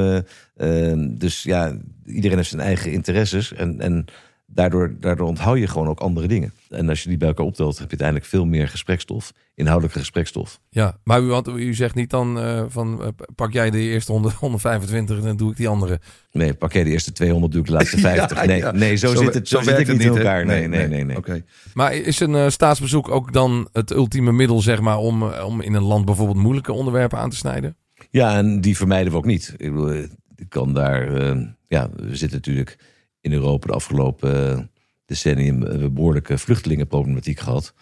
Uh, 0.57 0.93
dus 1.09 1.43
ja, 1.43 1.77
iedereen 2.05 2.37
heeft 2.37 2.49
zijn 2.49 2.61
eigen 2.61 2.91
interesses. 2.91 3.53
En, 3.53 3.79
en 3.79 4.05
daardoor, 4.45 4.95
daardoor 4.99 5.27
onthoud 5.27 5.57
je 5.57 5.67
gewoon 5.67 5.87
ook 5.87 5.99
andere 5.99 6.27
dingen. 6.27 6.53
En 6.69 6.89
als 6.89 7.03
je 7.03 7.09
die 7.09 7.17
bij 7.17 7.27
elkaar 7.27 7.45
optelt, 7.45 7.77
heb 7.77 7.91
je 7.91 7.97
uiteindelijk 7.97 8.29
veel 8.29 8.45
meer 8.45 8.67
gesprekstof, 8.67 9.31
inhoudelijke 9.55 9.99
gesprekstof. 9.99 10.59
Ja, 10.69 10.97
maar 11.03 11.21
u, 11.21 11.25
want 11.25 11.47
u 11.47 11.73
zegt 11.73 11.95
niet 11.95 12.09
dan 12.09 12.37
uh, 12.37 12.63
van 12.67 13.01
uh, 13.01 13.07
pak 13.35 13.53
jij 13.53 13.69
de 13.69 13.79
eerste 13.79 14.11
100, 14.11 14.33
125 14.33 15.17
en 15.19 15.23
dan 15.23 15.37
doe 15.37 15.51
ik 15.51 15.57
die 15.57 15.67
andere. 15.67 15.99
Nee, 16.31 16.53
pak 16.53 16.73
jij 16.73 16.83
de 16.83 16.89
eerste 16.89 17.11
200, 17.11 17.51
doe 17.51 17.61
ik 17.61 17.67
de 17.67 17.73
laatste 17.73 17.97
50. 17.97 18.37
Ja, 18.41 18.45
nee, 18.45 18.57
ja. 18.57 18.71
nee, 18.71 18.95
zo, 18.95 19.07
Zo- 19.13 19.23
zit 19.23 19.33
het, 19.33 19.47
zo, 19.47 19.57
zo 19.57 19.63
zit 19.63 19.77
het 19.77 19.87
niet 19.87 20.01
in 20.01 20.15
elkaar. 20.15 20.45
Nee, 20.45 20.67
nee, 20.67 20.87
nee. 20.87 21.03
nee, 21.03 21.17
Oké. 21.17 21.43
Maar 21.73 21.93
is 21.93 22.19
een 22.19 22.33
uh, 22.33 22.49
staatsbezoek 22.49 23.09
ook 23.09 23.33
dan 23.33 23.69
het 23.71 23.91
ultieme 23.91 24.31
middel, 24.31 24.61
zeg 24.61 24.81
maar, 24.81 24.97
om, 24.97 25.23
om 25.23 25.61
in 25.61 25.73
een 25.73 25.83
land 25.83 26.05
bijvoorbeeld 26.05 26.37
moeilijke 26.37 26.73
onderwerpen 26.73 27.17
aan 27.17 27.29
te 27.29 27.35
snijden? 27.35 27.77
Ja, 28.11 28.37
en 28.37 28.61
die 28.61 28.77
vermijden 28.77 29.11
we 29.11 29.17
ook 29.17 29.25
niet. 29.25 29.53
Ik 29.57 29.71
bedoel, 29.71 29.93
ik 30.35 30.49
kan 30.49 30.73
daar. 30.73 31.13
Ja, 31.67 31.89
we 31.95 32.15
zitten 32.15 32.37
natuurlijk 32.37 32.77
in 33.25 33.33
Europa 33.33 33.67
de 33.67 33.73
afgelopen 33.73 34.57
uh, 34.57 34.63
decennium 35.05 35.61
een 35.61 35.93
behoorlijke 35.93 36.37
vluchtelingenproblematiek 36.37 37.39
gehad. 37.39 37.73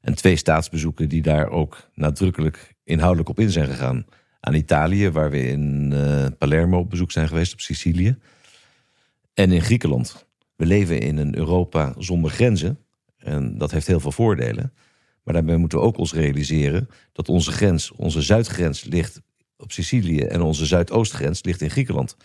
En 0.00 0.14
twee 0.14 0.36
staatsbezoeken 0.36 1.08
die 1.08 1.22
daar 1.22 1.48
ook 1.48 1.90
nadrukkelijk 1.94 2.74
inhoudelijk 2.84 3.28
op 3.28 3.40
in 3.40 3.50
zijn 3.50 3.66
gegaan. 3.66 4.06
Aan 4.40 4.54
Italië, 4.54 5.10
waar 5.10 5.30
we 5.30 5.48
in 5.48 5.90
uh, 5.92 6.26
Palermo 6.38 6.78
op 6.78 6.90
bezoek 6.90 7.10
zijn 7.10 7.28
geweest, 7.28 7.52
op 7.52 7.60
Sicilië. 7.60 8.16
En 9.34 9.52
in 9.52 9.62
Griekenland. 9.62 10.26
We 10.56 10.66
leven 10.66 11.00
in 11.00 11.16
een 11.16 11.36
Europa 11.36 11.94
zonder 11.98 12.30
grenzen. 12.30 12.78
En 13.16 13.58
dat 13.58 13.70
heeft 13.70 13.86
heel 13.86 14.00
veel 14.00 14.12
voordelen. 14.12 14.72
Maar 15.22 15.34
daarbij 15.34 15.56
moeten 15.56 15.78
we 15.78 15.84
ook 15.84 15.98
ons 15.98 16.14
realiseren 16.14 16.88
dat 17.12 17.28
onze 17.28 17.52
grens, 17.52 17.92
onze 17.92 18.22
zuidgrens, 18.22 18.84
ligt 18.84 19.20
op 19.56 19.72
Sicilië 19.72 20.20
en 20.20 20.40
onze 20.40 20.66
zuidoostgrens 20.66 21.42
ligt 21.42 21.60
in 21.60 21.70
Griekenland. 21.70 22.16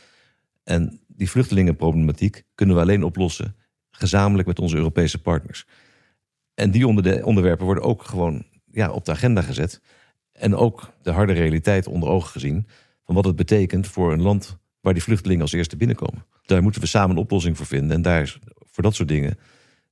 En 0.63 0.99
die 1.17 1.29
vluchtelingenproblematiek 1.29 2.43
kunnen 2.55 2.75
we 2.75 2.81
alleen 2.81 3.03
oplossen 3.03 3.55
gezamenlijk 3.89 4.47
met 4.47 4.59
onze 4.59 4.75
Europese 4.75 5.21
partners. 5.21 5.65
En 6.53 6.71
die 6.71 6.87
onder 6.87 7.25
onderwerpen 7.25 7.65
worden 7.65 7.83
ook 7.83 8.03
gewoon 8.03 8.45
ja, 8.71 8.91
op 8.91 9.05
de 9.05 9.11
agenda 9.11 9.41
gezet. 9.41 9.81
En 10.31 10.55
ook 10.55 10.93
de 11.01 11.11
harde 11.11 11.33
realiteit 11.33 11.87
onder 11.87 12.09
ogen 12.09 12.29
gezien 12.29 12.67
van 13.03 13.15
wat 13.15 13.25
het 13.25 13.35
betekent 13.35 13.87
voor 13.87 14.13
een 14.13 14.21
land 14.21 14.57
waar 14.81 14.93
die 14.93 15.03
vluchtelingen 15.03 15.41
als 15.41 15.53
eerste 15.53 15.77
binnenkomen. 15.77 16.25
Daar 16.45 16.63
moeten 16.63 16.81
we 16.81 16.87
samen 16.87 17.15
een 17.15 17.21
oplossing 17.21 17.57
voor 17.57 17.65
vinden. 17.65 17.91
En 17.91 18.01
daar 18.01 18.21
is, 18.21 18.39
voor 18.71 18.83
dat 18.83 18.95
soort 18.95 19.07
dingen 19.07 19.37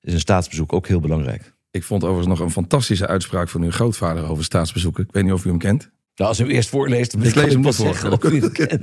is 0.02 0.14
een 0.14 0.20
staatsbezoek 0.20 0.74
ook 0.74 0.88
heel 0.88 1.00
belangrijk. 1.00 1.54
Ik 1.72 1.84
vond 1.84 2.04
overigens 2.04 2.38
nog 2.38 2.48
een 2.48 2.52
fantastische 2.54 3.08
uitspraak 3.08 3.50
van 3.50 3.62
uw 3.62 3.72
grootvader 3.72 4.30
over 4.30 4.44
staatsbezoeken. 4.44 5.04
Ik 5.04 5.12
weet 5.12 5.24
niet 5.24 5.34
of 5.34 5.46
u 5.46 5.50
hem 5.50 5.58
kent. 5.58 5.92
Nou, 6.16 6.30
als 6.30 6.40
u 6.40 6.44
hem 6.44 6.52
eerst 6.54 6.70
voorleest, 6.70 7.12
dan 7.12 7.24
Ik 7.24 7.36
lees 7.36 7.54
hem 7.54 7.62
pas 7.62 7.76
voor. 7.76 7.86
zeggen 7.86 8.10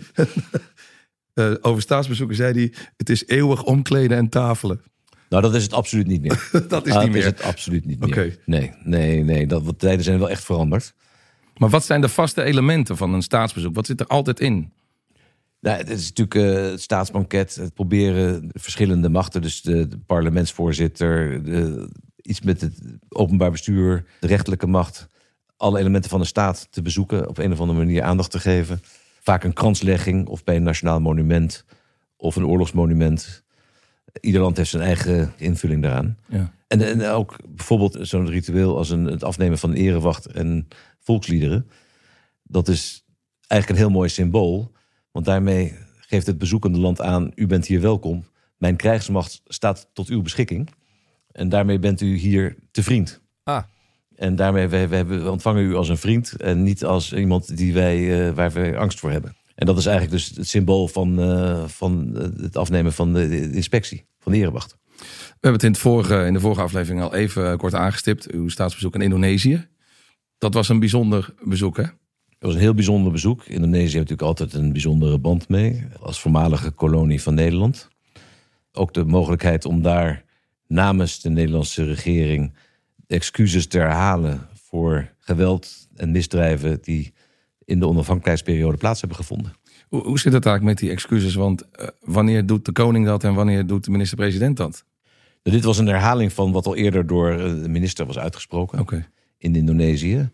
Uh, 1.35 1.55
over 1.61 1.83
staatsbezoeken 1.83 2.37
zei 2.37 2.53
hij: 2.53 2.73
Het 2.97 3.09
is 3.11 3.27
eeuwig 3.27 3.65
omkleden 3.65 4.17
en 4.17 4.29
tafelen. 4.29 4.81
Nou, 5.29 5.43
dat 5.43 5.55
is 5.55 5.63
het 5.63 5.73
absoluut 5.73 6.07
niet 6.07 6.21
meer. 6.23 6.49
dat 6.69 6.87
is 6.87 6.93
Ah, 6.93 6.99
niet 6.99 7.07
dat 7.07 7.11
meer. 7.11 7.17
is 7.19 7.25
het 7.25 7.43
absoluut 7.43 7.85
niet 7.87 8.07
meer. 8.07 8.39
Nee, 8.45 8.73
nee, 8.85 9.23
nee. 9.25 9.47
Dat, 9.47 9.63
wat 9.63 9.79
tijden 9.79 10.05
zijn 10.05 10.19
wel 10.19 10.31
echt 10.31 10.45
veranderd. 10.45 10.95
Maar 11.57 11.69
wat 11.71 11.85
zijn 11.85 12.01
de 12.01 12.09
vaste 12.09 12.43
elementen 12.43 12.97
van 12.97 13.15
een 13.15 13.23
staatsbezoek? 13.23 13.75
Wat 13.75 13.87
zit 13.87 14.01
er 14.01 14.07
altijd 14.07 14.41
in? 14.41 14.73
Nou, 15.61 15.77
het 15.77 15.91
is 15.91 16.09
natuurlijk 16.13 16.35
uh, 16.65 16.71
het 16.71 16.81
staatsbanket, 16.81 17.55
het 17.55 17.75
proberen 17.75 18.49
verschillende 18.53 19.09
machten, 19.09 19.43
dus 19.43 19.63
de, 19.63 19.89
de 19.89 19.99
parlementsvoorzitter, 19.99 21.43
de, 21.45 21.89
iets 22.17 22.41
met 22.41 22.61
het 22.61 22.81
openbaar 23.09 23.51
bestuur, 23.51 24.05
de 24.21 24.27
rechterlijke 24.27 24.67
macht, 24.67 25.07
alle 25.57 25.79
elementen 25.79 26.11
van 26.11 26.21
de 26.21 26.27
staat 26.27 26.67
te 26.71 26.83
bezoeken, 26.83 27.29
op 27.29 27.39
een 27.39 27.53
of 27.53 27.61
andere 27.61 27.79
manier 27.79 28.03
aandacht 28.03 28.31
te 28.31 28.41
geven. 28.41 28.81
Vaak 29.23 29.45
een 29.45 29.53
kranslegging 29.53 30.27
of 30.27 30.45
bij 30.45 30.57
een 30.57 30.63
nationaal 30.63 31.01
monument 31.01 31.65
of 32.17 32.37
een 32.37 32.47
oorlogsmonument. 32.47 33.45
Ieder 34.21 34.41
land 34.41 34.57
heeft 34.57 34.71
zijn 34.71 34.83
eigen 34.83 35.33
invulling 35.37 35.83
daaraan. 35.83 36.19
Ja. 36.29 36.53
En, 36.67 36.81
en 36.81 37.07
ook 37.07 37.37
bijvoorbeeld 37.49 37.99
zo'n 38.01 38.29
ritueel 38.29 38.77
als 38.77 38.91
een, 38.91 39.05
het 39.05 39.25
afnemen 39.25 39.59
van 39.59 39.71
een 39.71 39.77
erewacht 39.77 40.27
en 40.27 40.69
volksliederen. 40.99 41.69
Dat 42.43 42.69
is 42.69 43.05
eigenlijk 43.47 43.81
een 43.81 43.87
heel 43.87 43.97
mooi 43.97 44.09
symbool. 44.09 44.73
Want 45.11 45.25
daarmee 45.25 45.75
geeft 46.01 46.27
het 46.27 46.39
bezoekende 46.39 46.79
land 46.79 47.01
aan: 47.01 47.33
u 47.35 47.47
bent 47.47 47.67
hier 47.67 47.81
welkom. 47.81 48.25
Mijn 48.57 48.77
krijgsmacht 48.77 49.41
staat 49.45 49.89
tot 49.93 50.09
uw 50.09 50.23
beschikking. 50.23 50.71
En 51.33 51.49
daarmee 51.49 51.79
bent 51.79 52.01
u 52.01 52.17
hier 52.17 52.57
te 52.71 52.83
vriend. 52.83 53.21
Ah, 53.43 53.63
En 54.17 54.37
daarmee 54.37 54.69
we, 54.69 54.89
we, 54.89 54.97
hebben, 54.97 55.25
we 55.25 55.31
ontvangen 55.31 55.63
u 55.63 55.75
als 55.75 55.89
een 55.89 55.97
vriend 55.97 56.37
en 56.37 56.63
niet 56.63 56.85
als 56.85 57.13
iemand 57.13 57.57
die 57.57 57.73
wij, 57.73 58.29
uh, 58.29 58.35
waar 58.35 58.53
we 58.53 58.77
angst 58.77 58.99
voor 58.99 59.11
hebben. 59.11 59.37
En 59.55 59.67
dat 59.67 59.79
is 59.79 59.87
eigenlijk 59.87 60.17
dus 60.17 60.37
het 60.37 60.49
symbool 60.49 60.89
van, 60.89 61.21
uh, 61.21 61.65
van 61.67 62.17
het 62.37 62.57
afnemen 62.57 62.93
van 62.93 63.13
de, 63.13 63.29
de 63.29 63.53
inspectie, 63.53 64.05
van 64.19 64.33
de 64.33 64.39
erewacht. 64.39 64.77
We 64.97 65.49
hebben 65.49 65.53
het 65.53 65.63
in, 65.63 65.71
het 65.71 65.81
vorige, 65.81 66.25
in 66.27 66.33
de 66.33 66.41
vorige 66.41 66.61
aflevering 66.61 67.03
al 67.03 67.15
even 67.15 67.59
kort 67.59 67.75
aangestipt. 67.75 68.31
Uw 68.31 68.49
staatsbezoek 68.49 68.95
in 68.95 69.01
Indonesië. 69.01 69.67
Dat 70.39 70.55
was 70.55 70.69
een 70.69 70.79
bijzonder 70.79 71.35
bezoek, 71.45 71.77
hè? 71.77 71.83
Het 71.83 72.51
was 72.51 72.55
een 72.55 72.67
heel 72.67 72.75
bijzonder 72.75 73.13
bezoek. 73.13 73.45
Indonesië 73.45 73.83
heeft 73.83 74.11
natuurlijk 74.11 74.23
altijd 74.23 74.53
een 74.53 74.73
bijzondere 74.73 75.19
band 75.19 75.49
mee. 75.49 75.87
Als 76.01 76.21
voormalige 76.21 76.71
kolonie 76.71 77.23
van 77.23 77.35
Nederland. 77.35 77.89
Ook 78.73 78.95
de 78.95 79.05
mogelijkheid 79.05 79.65
om 79.65 79.83
daar 79.83 80.25
namens 80.67 81.21
de 81.21 81.31
Nederlandse 81.31 81.85
regering 81.85 82.55
excuses 83.13 83.67
te 83.67 83.79
herhalen 83.79 84.49
voor 84.55 85.13
geweld 85.19 85.89
en 85.97 86.11
misdrijven 86.11 86.79
die 86.83 87.13
in 87.65 87.79
de 87.79 87.87
onafhankelijkheidsperiode 87.87 88.77
plaats 88.77 89.01
hebben 89.01 89.19
gevonden. 89.19 89.53
Hoe, 89.89 90.03
hoe 90.03 90.19
zit 90.19 90.33
het 90.33 90.47
eigenlijk 90.47 90.75
met 90.75 90.79
die 90.79 90.91
excuses? 90.91 91.35
Want 91.35 91.63
uh, 91.63 91.87
wanneer 92.01 92.47
doet 92.47 92.65
de 92.65 92.73
koning 92.73 93.07
dat 93.07 93.25
en 93.25 93.35
wanneer 93.35 93.67
doet 93.67 93.85
de 93.85 93.91
minister-president 93.91 94.57
dat? 94.57 94.85
Nou, 95.43 95.57
dit 95.57 95.65
was 95.65 95.79
een 95.79 95.87
herhaling 95.87 96.33
van 96.33 96.53
wat 96.53 96.67
al 96.67 96.77
eerder 96.77 97.07
door 97.07 97.37
de 97.37 97.69
minister 97.69 98.07
was 98.07 98.19
uitgesproken 98.19 98.79
okay. 98.79 99.09
in 99.39 99.57
Indonesië. 99.57 100.31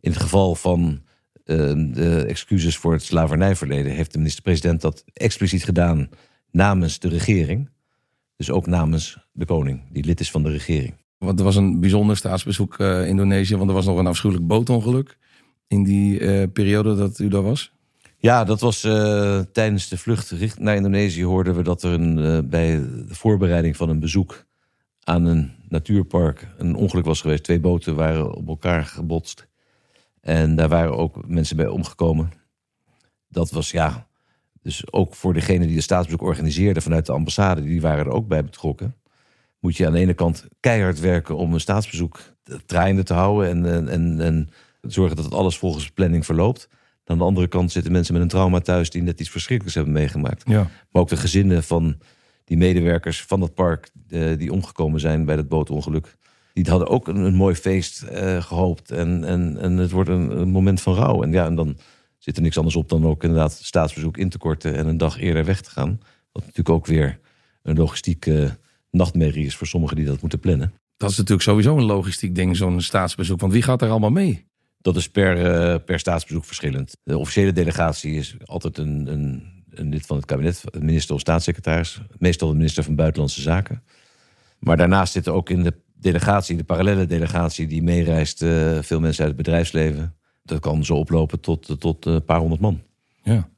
In 0.00 0.10
het 0.10 0.22
geval 0.22 0.54
van 0.54 1.02
uh, 1.44 1.56
de 1.94 2.24
excuses 2.28 2.76
voor 2.76 2.92
het 2.92 3.02
slavernijverleden 3.02 3.92
heeft 3.92 4.12
de 4.12 4.18
minister-president 4.18 4.80
dat 4.80 5.04
expliciet 5.12 5.64
gedaan 5.64 6.08
namens 6.50 6.98
de 6.98 7.08
regering. 7.08 7.70
Dus 8.36 8.50
ook 8.50 8.66
namens 8.66 9.18
de 9.32 9.46
koning, 9.46 9.82
die 9.92 10.04
lid 10.04 10.20
is 10.20 10.30
van 10.30 10.42
de 10.42 10.50
regering. 10.50 11.03
Want 11.24 11.38
er 11.38 11.44
was 11.44 11.56
een 11.56 11.80
bijzonder 11.80 12.16
staatsbezoek 12.16 12.78
uh, 12.78 13.08
Indonesië, 13.08 13.56
want 13.56 13.68
er 13.68 13.74
was 13.74 13.86
nog 13.86 13.98
een 13.98 14.06
afschuwelijk 14.06 14.46
bootongeluk 14.46 15.18
in 15.66 15.82
die 15.82 16.20
uh, 16.20 16.42
periode 16.52 16.96
dat 16.96 17.18
u 17.18 17.28
daar 17.28 17.42
was. 17.42 17.72
Ja, 18.18 18.44
dat 18.44 18.60
was 18.60 18.84
uh, 18.84 19.40
tijdens 19.52 19.88
de 19.88 19.98
vlucht 19.98 20.58
naar 20.58 20.76
Indonesië 20.76 21.24
hoorden 21.24 21.56
we 21.56 21.62
dat 21.62 21.82
er 21.82 21.92
een, 21.92 22.48
bij 22.48 22.70
de 23.08 23.14
voorbereiding 23.14 23.76
van 23.76 23.88
een 23.88 24.00
bezoek 24.00 24.44
aan 25.04 25.24
een 25.24 25.52
natuurpark 25.68 26.48
een 26.58 26.74
ongeluk 26.74 27.04
was 27.04 27.20
geweest. 27.20 27.42
Twee 27.42 27.60
boten 27.60 27.94
waren 27.94 28.34
op 28.34 28.48
elkaar 28.48 28.84
gebotst. 28.84 29.46
En 30.20 30.56
daar 30.56 30.68
waren 30.68 30.96
ook 30.96 31.28
mensen 31.28 31.56
bij 31.56 31.66
omgekomen. 31.66 32.32
Dat 33.28 33.50
was 33.50 33.70
ja, 33.70 34.06
dus 34.62 34.92
ook 34.92 35.14
voor 35.14 35.34
degene 35.34 35.66
die 35.66 35.76
de 35.76 35.80
staatsbezoek 35.80 36.22
organiseerde 36.22 36.80
vanuit 36.80 37.06
de 37.06 37.12
ambassade, 37.12 37.62
die 37.62 37.80
waren 37.80 38.04
er 38.04 38.12
ook 38.12 38.28
bij 38.28 38.44
betrokken. 38.44 38.94
Moet 39.64 39.76
je 39.76 39.86
aan 39.86 39.92
de 39.92 39.98
ene 39.98 40.14
kant 40.14 40.44
keihard 40.60 41.00
werken 41.00 41.36
om 41.36 41.54
een 41.54 41.60
staatsbezoek 41.60 42.20
draaiende 42.66 43.02
te 43.02 43.14
houden 43.14 43.64
en, 43.64 43.88
en, 43.88 44.20
en 44.20 44.48
zorgen 44.82 45.16
dat 45.16 45.24
het 45.24 45.34
alles 45.34 45.58
volgens 45.58 45.90
planning 45.90 46.24
verloopt. 46.24 46.68
Aan 47.04 47.18
de 47.18 47.24
andere 47.24 47.48
kant 47.48 47.72
zitten 47.72 47.92
mensen 47.92 48.12
met 48.12 48.22
een 48.22 48.28
trauma 48.28 48.60
thuis 48.60 48.90
die 48.90 49.02
net 49.02 49.20
iets 49.20 49.30
verschrikkelijks 49.30 49.74
hebben 49.76 49.94
meegemaakt. 49.94 50.42
Ja. 50.46 50.70
Maar 50.90 51.02
ook 51.02 51.08
de 51.08 51.16
gezinnen 51.16 51.62
van 51.62 51.98
die 52.44 52.56
medewerkers 52.56 53.22
van 53.22 53.40
dat 53.40 53.54
park 53.54 53.90
uh, 54.08 54.38
die 54.38 54.52
omgekomen 54.52 55.00
zijn 55.00 55.24
bij 55.24 55.36
dat 55.36 55.48
bootongeluk. 55.48 56.16
Die 56.52 56.70
hadden 56.70 56.88
ook 56.88 57.08
een, 57.08 57.16
een 57.16 57.34
mooi 57.34 57.54
feest 57.54 58.04
uh, 58.12 58.42
gehoopt. 58.42 58.90
En, 58.90 59.24
en, 59.24 59.56
en 59.60 59.76
het 59.76 59.90
wordt 59.90 60.10
een, 60.10 60.40
een, 60.40 60.50
moment 60.50 60.80
van 60.80 60.94
rouw. 60.94 61.22
En 61.22 61.32
ja, 61.32 61.46
en 61.46 61.54
dan 61.54 61.76
zit 62.18 62.36
er 62.36 62.42
niks 62.42 62.56
anders 62.56 62.76
op 62.76 62.88
dan 62.88 63.06
ook 63.06 63.22
inderdaad 63.22 63.52
staatsbezoek 63.52 64.16
in 64.16 64.28
te 64.28 64.38
korten 64.38 64.74
en 64.74 64.86
een 64.86 64.98
dag 64.98 65.20
eerder 65.20 65.44
weg 65.44 65.60
te 65.60 65.70
gaan. 65.70 66.00
Wat 66.32 66.42
natuurlijk 66.42 66.76
ook 66.76 66.86
weer 66.86 67.18
een 67.62 67.76
logistieke 67.76 68.56
nachtmerrie 68.94 69.46
is 69.46 69.56
voor 69.56 69.66
sommigen 69.66 69.96
die 69.96 70.04
dat 70.04 70.20
moeten 70.20 70.38
plannen. 70.38 70.72
Dat 70.96 71.10
is 71.10 71.16
natuurlijk 71.16 71.48
sowieso 71.48 71.76
een 71.76 71.84
logistiek 71.84 72.34
ding, 72.34 72.56
zo'n 72.56 72.80
staatsbezoek. 72.80 73.40
Want 73.40 73.52
wie 73.52 73.62
gaat 73.62 73.82
er 73.82 73.90
allemaal 73.90 74.10
mee? 74.10 74.46
Dat 74.80 74.96
is 74.96 75.08
per, 75.08 75.36
uh, 75.36 75.84
per 75.84 75.98
staatsbezoek 75.98 76.44
verschillend. 76.44 76.96
De 77.02 77.18
officiële 77.18 77.52
delegatie 77.52 78.14
is 78.14 78.36
altijd 78.44 78.78
een, 78.78 79.06
een, 79.12 79.42
een 79.70 79.88
lid 79.88 80.06
van 80.06 80.16
het 80.16 80.26
kabinet, 80.26 80.64
minister 80.78 81.14
of 81.14 81.20
staatssecretaris. 81.20 82.00
Meestal 82.18 82.48
de 82.48 82.54
minister 82.54 82.84
van 82.84 82.94
Buitenlandse 82.94 83.40
Zaken. 83.40 83.82
Maar 84.58 84.76
daarnaast 84.76 85.12
zitten 85.12 85.32
ook 85.32 85.50
in 85.50 85.62
de 85.62 85.74
delegatie, 85.94 86.56
de 86.56 86.64
parallele 86.64 87.06
delegatie 87.06 87.66
die 87.66 87.82
meereist, 87.82 88.42
uh, 88.42 88.78
veel 88.82 89.00
mensen 89.00 89.24
uit 89.24 89.32
het 89.32 89.42
bedrijfsleven. 89.42 90.14
Dat 90.42 90.60
kan 90.60 90.84
zo 90.84 90.94
oplopen 90.94 91.40
tot, 91.40 91.80
tot 91.80 92.06
een 92.06 92.24
paar 92.24 92.38
honderd 92.38 92.60
man. 92.60 92.82
Ja. 93.22 93.48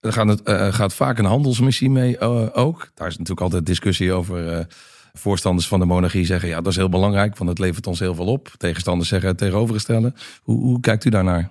Er 0.00 0.12
gaat, 0.12 0.48
uh, 0.48 0.72
gaat 0.72 0.94
vaak 0.94 1.18
een 1.18 1.24
handelsmissie 1.24 1.90
mee 1.90 2.16
uh, 2.20 2.46
ook. 2.52 2.90
Daar 2.94 3.06
is 3.06 3.12
natuurlijk 3.12 3.40
altijd 3.40 3.66
discussie 3.66 4.12
over. 4.12 4.66
voorstanders 5.12 5.68
van 5.68 5.80
de 5.80 5.86
monarchie 5.86 6.24
zeggen 6.24 6.48
ja, 6.48 6.60
dat 6.60 6.72
is 6.72 6.76
heel 6.76 6.88
belangrijk, 6.88 7.36
want 7.36 7.50
het 7.50 7.58
levert 7.58 7.86
ons 7.86 7.98
heel 7.98 8.14
veel 8.14 8.26
op. 8.26 8.52
Tegenstanders 8.56 9.08
zeggen 9.08 9.28
het 9.28 9.38
tegenovergestelde. 9.38 10.12
Hoe, 10.42 10.60
hoe 10.60 10.80
kijkt 10.80 11.04
u 11.04 11.10
daarnaar? 11.10 11.50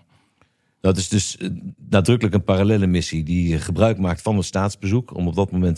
Dat 0.82 0.98
is 0.98 1.10
dus 1.10 1.38
nadrukkelijk 1.90 2.36
een 2.36 2.44
parallele 2.44 2.88
missie 2.88 3.24
die 3.24 3.60
gebruik 3.60 3.98
maakt 3.98 4.22
van 4.22 4.36
het 4.36 4.46
staatsbezoek. 4.46 5.16
Om 5.16 5.28
op 5.28 5.36
dat 5.36 5.52
moment 5.52 5.78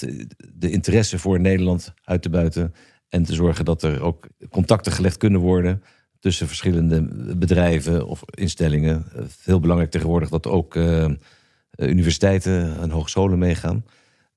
de 0.53 0.71
interesse 0.71 1.19
voor 1.19 1.39
Nederland 1.39 1.93
uit 2.03 2.21
te 2.21 2.29
buiten. 2.29 2.73
En 3.09 3.23
te 3.23 3.33
zorgen 3.33 3.65
dat 3.65 3.83
er 3.83 4.01
ook 4.01 4.27
contacten 4.49 4.91
gelegd 4.91 5.17
kunnen 5.17 5.39
worden 5.39 5.83
tussen 6.19 6.47
verschillende 6.47 7.35
bedrijven 7.35 8.07
of 8.07 8.21
instellingen. 8.29 9.05
Heel 9.43 9.59
belangrijk 9.59 9.91
tegenwoordig 9.91 10.29
dat 10.29 10.47
ook 10.47 10.75
universiteiten 11.87 12.79
en 12.79 12.89
hogescholen 12.89 13.39
meegaan. 13.39 13.85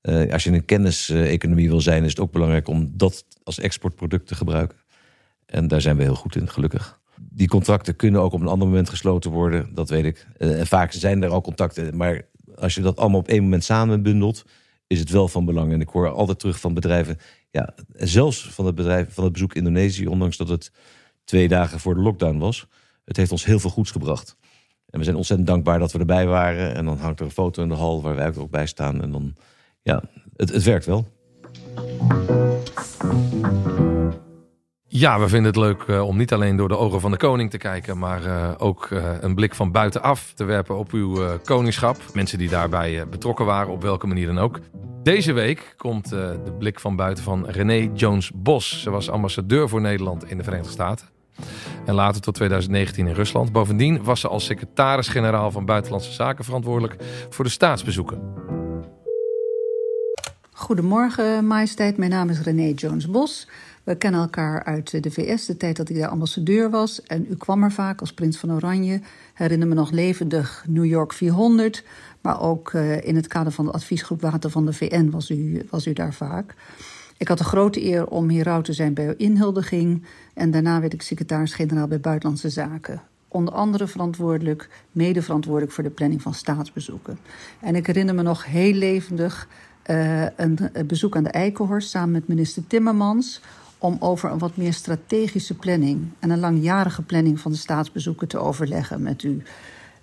Uh, 0.01 0.31
als 0.31 0.43
je 0.43 0.51
een 0.51 0.65
kenniseconomie 0.65 1.69
wil 1.69 1.81
zijn, 1.81 2.03
is 2.03 2.09
het 2.09 2.19
ook 2.19 2.31
belangrijk 2.31 2.67
om 2.67 2.91
dat 2.93 3.25
als 3.43 3.59
exportproduct 3.59 4.27
te 4.27 4.35
gebruiken. 4.35 4.77
En 5.45 5.67
daar 5.67 5.81
zijn 5.81 5.97
we 5.97 6.03
heel 6.03 6.15
goed 6.15 6.35
in, 6.35 6.49
gelukkig. 6.49 6.99
Die 7.19 7.47
contracten 7.47 7.95
kunnen 7.95 8.21
ook 8.21 8.33
op 8.33 8.41
een 8.41 8.47
ander 8.47 8.67
moment 8.67 8.89
gesloten 8.89 9.31
worden, 9.31 9.73
dat 9.73 9.89
weet 9.89 10.05
ik. 10.05 10.27
Uh, 10.37 10.59
en 10.59 10.67
vaak 10.67 10.91
zijn 10.91 11.23
er 11.23 11.29
al 11.29 11.41
contacten, 11.41 11.97
maar 11.97 12.21
als 12.55 12.75
je 12.75 12.81
dat 12.81 12.97
allemaal 12.97 13.19
op 13.19 13.27
één 13.27 13.43
moment 13.43 13.63
samenbundelt, 13.63 14.43
is 14.87 14.99
het 14.99 15.09
wel 15.09 15.27
van 15.27 15.45
belang. 15.45 15.71
En 15.71 15.81
ik 15.81 15.89
hoor 15.89 16.09
altijd 16.09 16.39
terug 16.39 16.59
van 16.59 16.73
bedrijven, 16.73 17.17
ja, 17.51 17.73
zelfs 17.93 18.49
van 18.49 18.65
het, 18.65 18.75
bedrijf, 18.75 19.13
van 19.13 19.23
het 19.23 19.33
bezoek 19.33 19.53
Indonesië, 19.53 20.07
ondanks 20.07 20.37
dat 20.37 20.49
het 20.49 20.71
twee 21.23 21.47
dagen 21.47 21.79
voor 21.79 21.93
de 21.93 22.01
lockdown 22.01 22.37
was. 22.37 22.67
Het 23.05 23.17
heeft 23.17 23.31
ons 23.31 23.45
heel 23.45 23.59
veel 23.59 23.69
goeds 23.69 23.91
gebracht. 23.91 24.37
En 24.93 24.99
we 24.99 25.05
zijn 25.05 25.15
ontzettend 25.15 25.49
dankbaar 25.49 25.79
dat 25.79 25.91
we 25.91 25.99
erbij 25.99 26.27
waren. 26.27 26.75
En 26.75 26.85
dan 26.85 26.97
hangt 26.97 27.19
er 27.19 27.25
een 27.25 27.31
foto 27.31 27.63
in 27.63 27.69
de 27.69 27.75
hal 27.75 28.01
waar 28.01 28.15
wij 28.15 28.35
ook 28.37 28.51
bij 28.51 28.65
staan. 28.65 29.01
En 29.01 29.11
dan, 29.11 29.35
ja, 29.81 30.01
het, 30.35 30.53
het 30.53 30.63
werkt 30.63 30.85
wel. 30.85 31.05
Ja, 34.87 35.19
we 35.19 35.27
vinden 35.27 35.51
het 35.51 35.61
leuk 35.61 35.83
uh, 35.87 36.07
om 36.07 36.17
niet 36.17 36.33
alleen 36.33 36.55
door 36.55 36.67
de 36.67 36.77
ogen 36.77 37.01
van 37.01 37.11
de 37.11 37.17
koning 37.17 37.49
te 37.49 37.57
kijken, 37.57 37.97
maar 37.97 38.25
uh, 38.25 38.51
ook 38.57 38.89
uh, 38.89 39.03
een 39.19 39.35
blik 39.35 39.55
van 39.55 39.71
buitenaf 39.71 40.33
te 40.33 40.43
werpen 40.43 40.77
op 40.77 40.91
uw 40.91 41.37
koningschap. 41.43 41.97
Mensen 42.13 42.37
die 42.37 42.49
daarbij 42.49 43.07
betrokken 43.09 43.45
waren, 43.45 43.71
op 43.71 43.81
welke 43.81 44.07
manier 44.07 44.27
dan 44.27 44.39
ook. 44.39 44.59
Deze 45.03 45.33
week 45.33 45.73
komt 45.77 46.09
de 46.09 46.55
blik 46.59 46.79
van 46.79 46.95
buiten 46.95 47.23
van 47.23 47.45
René 47.45 47.89
Jones 47.93 48.31
Bos. 48.35 48.81
Ze 48.81 48.89
was 48.89 49.09
ambassadeur 49.09 49.69
voor 49.69 49.81
Nederland 49.81 50.29
in 50.29 50.37
de 50.37 50.43
Verenigde 50.43 50.71
Staten. 50.71 51.12
En 51.85 51.93
later 51.93 52.21
tot 52.21 52.33
2019 52.33 53.07
in 53.07 53.13
Rusland. 53.13 53.51
Bovendien 53.51 54.03
was 54.03 54.19
ze 54.19 54.27
als 54.27 54.45
secretaris-generaal 54.45 55.51
van 55.51 55.65
Buitenlandse 55.65 56.11
Zaken 56.11 56.45
verantwoordelijk 56.45 56.95
voor 57.29 57.45
de 57.45 57.51
staatsbezoeken. 57.51 58.21
Goedemorgen, 60.51 61.47
majesteit. 61.47 61.97
Mijn 61.97 62.11
naam 62.11 62.29
is 62.29 62.41
René 62.41 62.71
Jones 62.75 63.09
Bos. 63.09 63.47
We 63.83 63.95
kennen 63.95 64.21
elkaar 64.21 64.63
uit 64.63 65.03
de 65.03 65.11
VS, 65.11 65.45
de 65.45 65.57
tijd 65.57 65.75
dat 65.75 65.89
ik 65.89 65.97
daar 65.97 66.09
ambassadeur 66.09 66.69
was. 66.69 67.03
En 67.03 67.25
u 67.29 67.35
kwam 67.35 67.63
er 67.63 67.71
vaak 67.71 67.99
als 67.99 68.13
prins 68.13 68.37
van 68.37 68.51
Oranje. 68.51 69.01
Herinner 69.33 69.67
me 69.67 69.73
nog 69.73 69.91
levendig 69.91 70.65
New 70.67 70.85
York 70.85 71.13
400. 71.13 71.83
Maar 72.21 72.41
ook 72.41 72.71
uh, 72.73 73.05
in 73.05 73.15
het 73.15 73.27
kader 73.27 73.51
van 73.51 73.65
de 73.65 73.71
adviesgroep 73.71 74.21
Water 74.21 74.49
van 74.49 74.65
de 74.65 74.73
VN 74.73 75.09
was 75.09 75.29
u, 75.29 75.65
was 75.69 75.87
u 75.87 75.93
daar 75.93 76.13
vaak. 76.13 76.55
Ik 77.23 77.29
had 77.29 77.37
de 77.37 77.43
grote 77.43 77.83
eer 77.83 78.07
om 78.07 78.29
hierouw 78.29 78.61
te 78.61 78.73
zijn 78.73 78.93
bij 78.93 79.05
uw 79.05 79.13
inhuldiging. 79.17 80.03
En 80.33 80.51
daarna 80.51 80.79
werd 80.79 80.93
ik 80.93 81.01
secretaris-generaal 81.01 81.87
bij 81.87 81.99
Buitenlandse 81.99 82.49
Zaken. 82.49 83.01
Onder 83.27 83.53
andere 83.53 83.87
verantwoordelijk, 83.87 84.69
mede 84.91 85.21
verantwoordelijk 85.21 85.71
voor 85.71 85.83
de 85.83 85.89
planning 85.89 86.21
van 86.21 86.33
staatsbezoeken. 86.33 87.17
En 87.59 87.75
ik 87.75 87.87
herinner 87.87 88.15
me 88.15 88.21
nog 88.21 88.45
heel 88.45 88.73
levendig 88.73 89.47
uh, 89.89 90.21
een, 90.21 90.69
een 90.73 90.87
bezoek 90.87 91.15
aan 91.15 91.23
de 91.23 91.29
Eikenhorst 91.29 91.89
samen 91.89 92.11
met 92.11 92.27
minister 92.27 92.67
Timmermans 92.67 93.41
om 93.77 93.97
over 93.99 94.31
een 94.31 94.39
wat 94.39 94.57
meer 94.57 94.73
strategische 94.73 95.55
planning 95.55 96.07
en 96.19 96.29
een 96.29 96.39
langjarige 96.39 97.01
planning 97.01 97.39
van 97.39 97.51
de 97.51 97.57
staatsbezoeken 97.57 98.27
te 98.27 98.37
overleggen 98.37 99.01
met 99.01 99.23
u. 99.23 99.41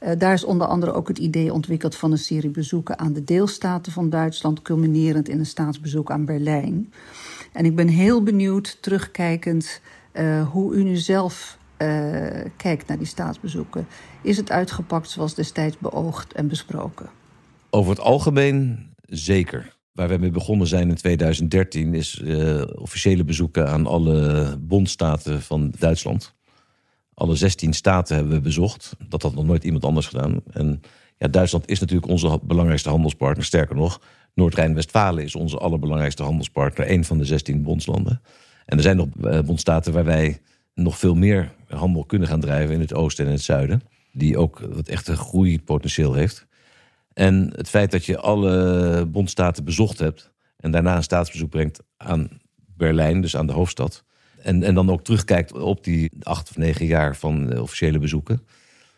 Uh, 0.01 0.11
daar 0.19 0.33
is 0.33 0.45
onder 0.45 0.67
andere 0.67 0.93
ook 0.93 1.09
het 1.09 1.19
idee 1.19 1.53
ontwikkeld 1.53 1.97
van 1.97 2.13
een 2.13 2.19
serie 2.19 2.51
bezoeken 2.51 2.99
aan 2.99 3.13
de 3.13 3.25
deelstaten 3.25 3.93
van 3.93 4.11
Duitsland, 4.11 4.63
culminerend 4.63 5.29
in 5.29 5.39
een 5.39 5.47
staatsbezoek 5.47 6.11
aan 6.11 6.25
Berlijn. 6.25 6.93
En 7.53 7.65
ik 7.65 7.77
ben 7.77 7.89
heel 7.89 8.23
benieuwd, 8.23 8.79
terugkijkend, 8.81 9.81
uh, 10.13 10.49
hoe 10.49 10.75
u 10.75 10.83
nu 10.83 10.97
zelf 10.97 11.59
uh, 11.79 11.89
kijkt 12.57 12.87
naar 12.87 12.99
die 12.99 13.07
staatsbezoeken. 13.07 13.87
Is 14.23 14.37
het 14.37 14.51
uitgepakt 14.51 15.11
zoals 15.11 15.35
destijds 15.35 15.79
beoogd 15.79 16.33
en 16.33 16.49
besproken? 16.49 17.11
Over 17.71 17.91
het 17.91 18.01
algemeen 18.01 18.89
zeker. 19.01 19.79
Waar 19.93 20.09
we 20.09 20.17
mee 20.17 20.31
begonnen 20.31 20.67
zijn 20.67 20.89
in 20.89 20.95
2013 20.95 21.95
is 21.95 22.23
officiële 22.75 23.25
bezoeken 23.25 23.69
aan 23.69 23.87
alle 23.87 24.57
bondstaten 24.61 25.43
van 25.43 25.73
Duitsland. 25.79 26.35
Alle 27.21 27.35
16 27.35 27.73
staten 27.73 28.17
hebben 28.17 28.35
we 28.35 28.41
bezocht. 28.41 28.97
Dat 29.09 29.23
had 29.23 29.35
nog 29.35 29.45
nooit 29.45 29.65
iemand 29.65 29.85
anders 29.85 30.07
gedaan. 30.07 30.41
En 30.51 30.81
ja, 31.19 31.29
Duitsland 31.29 31.69
is 31.69 31.81
natuurlijk 31.81 32.11
onze 32.11 32.39
belangrijkste 32.43 32.89
handelspartner. 32.89 33.45
Sterker 33.45 33.77
nog, 33.77 34.01
Noord-Rijn-Westfalen 34.35 35.25
is 35.25 35.35
onze 35.35 35.59
allerbelangrijkste 35.59 36.23
handelspartner. 36.23 36.91
Een 36.91 37.05
van 37.05 37.19
de 37.19 37.25
16 37.25 37.63
bondslanden. 37.63 38.21
En 38.67 38.77
er 38.77 38.83
zijn 38.83 38.97
nog 38.97 39.07
uh, 39.23 39.41
bondstaten 39.41 39.93
waar 39.93 40.05
wij 40.05 40.41
nog 40.75 40.99
veel 40.99 41.15
meer 41.15 41.53
handel 41.69 42.05
kunnen 42.05 42.29
gaan 42.29 42.41
drijven 42.41 42.75
in 42.75 42.81
het 42.81 42.95
oosten 42.95 43.27
en 43.27 43.33
het 43.33 43.43
zuiden. 43.43 43.83
Die 44.13 44.39
ook 44.39 44.61
wat 44.73 44.89
echte 44.89 45.17
groeipotentieel 45.17 46.15
heeft. 46.15 46.47
En 47.13 47.53
het 47.57 47.69
feit 47.69 47.91
dat 47.91 48.05
je 48.05 48.19
alle 48.19 49.07
bondstaten 49.07 49.65
bezocht 49.65 49.99
hebt 49.99 50.33
en 50.57 50.71
daarna 50.71 50.97
een 50.97 51.03
staatsbezoek 51.03 51.51
brengt 51.51 51.83
aan 51.97 52.29
Berlijn, 52.77 53.21
dus 53.21 53.37
aan 53.37 53.47
de 53.47 53.53
hoofdstad. 53.53 54.05
En, 54.43 54.63
en 54.63 54.75
dan 54.75 54.91
ook 54.91 55.05
terugkijkt 55.05 55.53
op 55.53 55.85
die 55.85 56.11
acht 56.23 56.51
of 56.51 56.57
negen 56.57 56.87
jaar 56.87 57.17
van 57.17 57.59
officiële 57.59 57.99
bezoeken. 57.99 58.47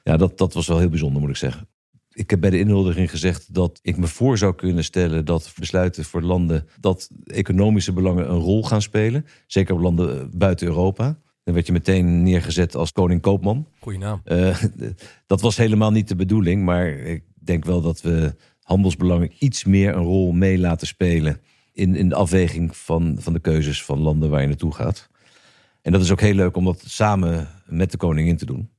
Ja, 0.02 0.16
dat, 0.16 0.38
dat 0.38 0.54
was 0.54 0.66
wel 0.66 0.78
heel 0.78 0.88
bijzonder, 0.88 1.20
moet 1.20 1.30
ik 1.30 1.36
zeggen. 1.36 1.68
Ik 2.12 2.30
heb 2.30 2.40
bij 2.40 2.50
de 2.50 2.58
inhuldiging 2.58 3.10
gezegd 3.10 3.54
dat 3.54 3.78
ik 3.82 3.96
me 3.96 4.06
voor 4.06 4.38
zou 4.38 4.54
kunnen 4.54 4.84
stellen 4.84 5.24
dat 5.24 5.52
besluiten 5.58 6.04
voor 6.04 6.22
landen 6.22 6.66
dat 6.80 7.10
economische 7.24 7.92
belangen 7.92 8.30
een 8.30 8.38
rol 8.38 8.64
gaan 8.64 8.82
spelen. 8.82 9.26
Zeker 9.46 9.74
op 9.74 9.80
landen 9.80 10.30
buiten 10.38 10.66
Europa. 10.66 11.18
Dan 11.44 11.54
werd 11.54 11.66
je 11.66 11.72
meteen 11.72 12.22
neergezet 12.22 12.76
als 12.76 12.92
koning 12.92 13.20
koopman. 13.20 13.66
Goeie 13.78 13.98
naam. 13.98 14.22
Uh, 14.24 14.62
dat 15.26 15.40
was 15.40 15.56
helemaal 15.56 15.90
niet 15.90 16.08
de 16.08 16.16
bedoeling, 16.16 16.64
maar 16.64 16.88
ik 16.88 17.22
denk 17.34 17.64
wel 17.64 17.80
dat 17.80 18.00
we 18.00 18.34
handelsbelangen 18.62 19.32
iets 19.38 19.64
meer 19.64 19.96
een 19.96 20.02
rol 20.02 20.32
mee 20.32 20.58
laten 20.58 20.86
spelen 20.86 21.40
in, 21.72 21.96
in 21.96 22.08
de 22.08 22.14
afweging 22.14 22.76
van, 22.76 23.16
van 23.20 23.32
de 23.32 23.40
keuzes 23.40 23.84
van 23.84 23.98
landen 23.98 24.30
waar 24.30 24.40
je 24.40 24.46
naartoe 24.46 24.74
gaat. 24.74 25.10
En 25.82 25.92
dat 25.92 26.00
is 26.00 26.10
ook 26.10 26.20
heel 26.20 26.34
leuk 26.34 26.56
om 26.56 26.64
dat 26.64 26.82
samen 26.86 27.48
met 27.66 27.90
de 27.90 27.96
koningin 27.96 28.36
te 28.36 28.46
doen. 28.46 28.70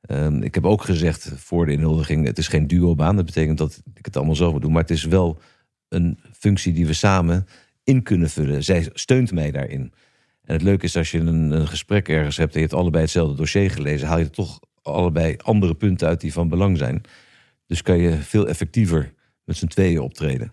Ehm, 0.00 0.42
ik 0.42 0.54
heb 0.54 0.66
ook 0.66 0.82
gezegd 0.82 1.32
voor 1.36 1.66
de 1.66 1.72
inhuldiging: 1.72 2.26
het 2.26 2.38
is 2.38 2.48
geen 2.48 2.66
duo-baan. 2.66 3.16
Dat 3.16 3.24
betekent 3.24 3.58
dat 3.58 3.82
ik 3.94 4.04
het 4.04 4.16
allemaal 4.16 4.34
zelf 4.34 4.52
moet 4.52 4.62
doen. 4.62 4.72
Maar 4.72 4.82
het 4.82 4.90
is 4.90 5.04
wel 5.04 5.40
een 5.88 6.18
functie 6.32 6.72
die 6.72 6.86
we 6.86 6.92
samen 6.92 7.46
in 7.84 8.02
kunnen 8.02 8.30
vullen. 8.30 8.64
Zij 8.64 8.90
steunt 8.92 9.32
mij 9.32 9.50
daarin. 9.50 9.92
En 10.44 10.52
het 10.52 10.62
leuke 10.62 10.84
is 10.84 10.96
als 10.96 11.10
je 11.10 11.18
een, 11.18 11.68
gesprek 11.68 12.08
ergens 12.08 12.36
hebt 12.36 12.54
en 12.54 12.60
je 12.60 12.66
hebt 12.66 12.78
allebei 12.78 13.02
hetzelfde 13.02 13.36
dossier 13.36 13.70
gelezen, 13.70 14.08
haal 14.08 14.18
je 14.18 14.30
toch 14.30 14.60
allebei 14.82 15.36
andere 15.36 15.74
punten 15.74 16.08
uit 16.08 16.20
die 16.20 16.32
van 16.32 16.48
belang 16.48 16.78
zijn. 16.78 17.00
Dus 17.66 17.82
kan 17.82 17.98
je 17.98 18.16
veel 18.16 18.48
effectiever 18.48 19.12
met 19.44 19.56
z'n 19.56 19.66
tweeën 19.66 20.00
optreden 20.00 20.52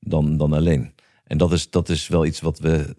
dan, 0.00 0.36
dan 0.36 0.52
alleen. 0.52 0.94
En 1.24 1.38
dat 1.38 1.52
is, 1.52 1.70
dat 1.70 1.88
is 1.88 2.08
wel 2.08 2.26
iets 2.26 2.40
wat 2.40 2.58
we 2.58 2.94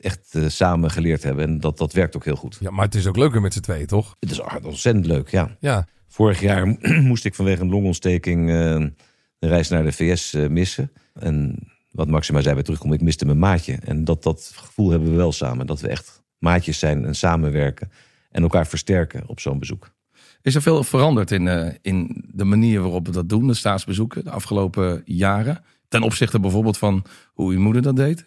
echt 0.00 0.34
uh, 0.34 0.48
samen 0.48 0.90
geleerd 0.90 1.22
hebben. 1.22 1.44
En 1.44 1.60
dat, 1.60 1.78
dat 1.78 1.92
werkt 1.92 2.16
ook 2.16 2.24
heel 2.24 2.36
goed. 2.36 2.56
Ja, 2.60 2.70
maar 2.70 2.84
het 2.84 2.94
is 2.94 3.06
ook 3.06 3.16
leuker 3.16 3.40
met 3.40 3.52
z'n 3.52 3.60
tweeën, 3.60 3.86
toch? 3.86 4.16
Het 4.20 4.30
is 4.30 4.40
ontzettend 4.62 5.06
leuk, 5.06 5.28
ja. 5.28 5.56
Ja. 5.60 5.86
Vorig 6.08 6.40
jaar 6.40 6.66
moest 7.10 7.24
ik 7.24 7.34
vanwege 7.34 7.62
een 7.62 7.70
longontsteking 7.70 8.48
uh, 8.48 8.70
een 8.70 8.94
reis 9.38 9.68
naar 9.68 9.84
de 9.84 9.92
VS 9.92 10.34
uh, 10.34 10.48
missen. 10.48 10.92
En 11.14 11.58
wat 11.90 12.08
Maxima 12.08 12.40
zei 12.40 12.54
bij 12.54 12.62
terugkomen, 12.62 12.96
ik 12.96 13.02
miste 13.02 13.24
mijn 13.24 13.38
maatje. 13.38 13.78
En 13.84 14.04
dat, 14.04 14.22
dat 14.22 14.52
gevoel 14.54 14.90
hebben 14.90 15.10
we 15.10 15.16
wel 15.16 15.32
samen. 15.32 15.66
Dat 15.66 15.80
we 15.80 15.88
echt 15.88 16.22
maatjes 16.38 16.78
zijn 16.78 17.04
en 17.04 17.14
samenwerken. 17.14 17.90
En 18.30 18.42
elkaar 18.42 18.66
versterken 18.66 19.28
op 19.28 19.40
zo'n 19.40 19.58
bezoek. 19.58 19.90
Is 20.42 20.54
er 20.54 20.62
veel 20.62 20.84
veranderd 20.84 21.30
in, 21.30 21.46
uh, 21.46 21.68
in 21.82 22.24
de 22.34 22.44
manier 22.44 22.80
waarop 22.80 23.06
we 23.06 23.12
dat 23.12 23.28
doen, 23.28 23.46
de 23.46 23.54
staatsbezoeken, 23.54 24.24
de 24.24 24.30
afgelopen 24.30 25.02
jaren? 25.04 25.64
Ten 25.88 26.02
opzichte 26.02 26.40
bijvoorbeeld 26.40 26.78
van 26.78 27.04
hoe 27.32 27.52
uw 27.52 27.60
moeder 27.60 27.82
dat 27.82 27.96
deed? 27.96 28.24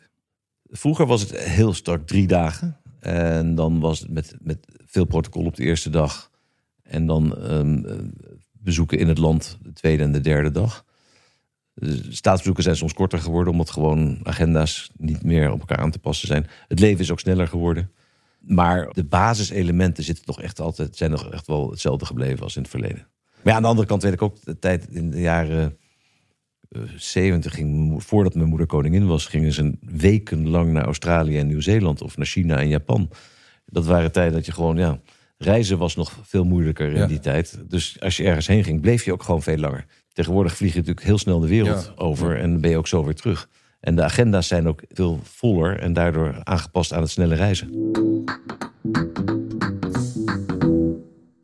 Vroeger 0.76 1.06
was 1.06 1.22
het 1.22 1.38
heel 1.38 1.74
strak 1.74 2.08
drie 2.08 2.28
dagen. 2.28 2.78
En 3.00 3.56
dan 3.56 3.80
was 3.80 4.00
het 4.00 4.10
met, 4.10 4.36
met 4.40 4.58
veel 4.86 5.06
protocol 5.06 5.46
op 5.46 5.56
de 5.56 5.64
eerste 5.64 5.90
dag. 5.90 6.32
En 6.84 7.06
dan 7.06 7.52
um, 7.52 7.86
bezoeken 8.52 8.98
in 8.98 9.08
het 9.08 9.18
land 9.18 9.58
de 9.62 9.74
tweede 9.74 10.04
en 10.04 10.12
de 10.12 10.22
derde 10.22 10.52
dag. 10.52 10.86
De 11.74 12.06
staatsbezoeken 12.10 12.64
zijn 12.64 12.76
soms 12.76 12.94
korter 12.94 13.20
geworden, 13.20 13.52
omdat 13.52 13.70
gewoon 13.70 14.20
agenda's 14.24 14.90
niet 14.98 15.24
meer 15.24 15.52
op 15.52 15.60
elkaar 15.60 15.78
aan 15.78 15.92
te 15.92 16.00
passen 16.00 16.28
zijn. 16.28 16.48
Het 16.68 16.80
leven 16.80 17.00
is 17.00 17.12
ook 17.12 17.20
sneller 17.20 17.48
geworden. 17.48 17.92
Maar 18.40 18.90
de 18.94 19.04
basiselementen 19.04 20.04
zitten 20.04 20.26
toch 20.26 20.42
echt 20.42 20.60
altijd, 20.60 20.98
zijn 20.98 21.12
nog 21.12 21.32
echt 21.32 21.48
wel 21.48 21.70
hetzelfde 21.70 22.06
gebleven 22.06 22.44
als 22.44 22.56
in 22.56 22.62
het 22.62 22.72
verleden. 22.72 23.08
Maar 23.44 23.54
aan 23.54 23.62
de 23.62 23.68
andere 23.68 23.88
kant 23.88 24.04
weet 24.04 24.14
ik 24.14 24.22
ook 24.22 24.42
de 24.44 24.60
tijd 24.60 24.88
in 24.90 25.10
de 25.10 25.22
jaren 25.22 25.78
70 26.96 27.54
ging, 27.54 28.04
voordat 28.04 28.36
mijn 28.36 28.50
moeder 28.50 28.68
koningin 28.68 29.08
was, 29.08 29.26
gingen 29.26 29.52
ze 29.52 29.78
wekenlang 29.82 30.72
naar 30.72 30.86
Australië 30.86 31.38
en 31.38 31.48
Nieuw-Zeeland 31.48 32.02
of 32.02 32.18
naar 32.18 32.26
China 32.26 32.58
en 32.58 32.68
Japan. 32.68 33.10
Dat 33.66 33.86
waren 33.86 34.12
tijden 34.12 34.34
dat 34.34 34.46
je 34.46 34.52
gewoon, 34.52 34.78
ja, 34.78 35.00
reizen 35.38 35.78
was 35.78 35.96
nog 35.96 36.20
veel 36.24 36.44
moeilijker 36.44 36.94
in 36.94 37.08
die 37.08 37.20
tijd. 37.20 37.60
Dus 37.68 37.98
als 38.00 38.18
je 38.18 38.24
ergens 38.24 38.48
heen 38.48 38.64
ging, 38.64 38.82
bleef 38.82 39.06
je 39.06 39.14
ook 39.14 39.24
gewoon 39.24 39.44
veel 39.44 39.58
langer. 39.58 39.86
Tegenwoordig 40.14 40.56
vlieg 40.56 40.72
je 40.72 40.80
natuurlijk 40.80 41.06
heel 41.06 41.18
snel 41.18 41.40
de 41.40 41.48
wereld 41.48 41.92
ja. 41.96 42.04
over 42.04 42.40
en 42.40 42.62
ben 42.62 42.70
je 42.70 42.78
ook 42.78 42.88
zo 42.88 43.04
weer 43.04 43.16
terug. 43.16 43.50
En 43.80 43.96
de 43.96 44.04
agenda's 44.04 44.48
zijn 44.48 44.68
ook 44.68 44.82
veel 44.90 45.20
voller 45.24 45.80
en 45.80 45.94
daardoor 45.94 46.44
aangepast 46.44 46.94
aan 46.94 47.02
het 47.02 47.12
snelle 47.12 47.36
reizen. 47.36 47.92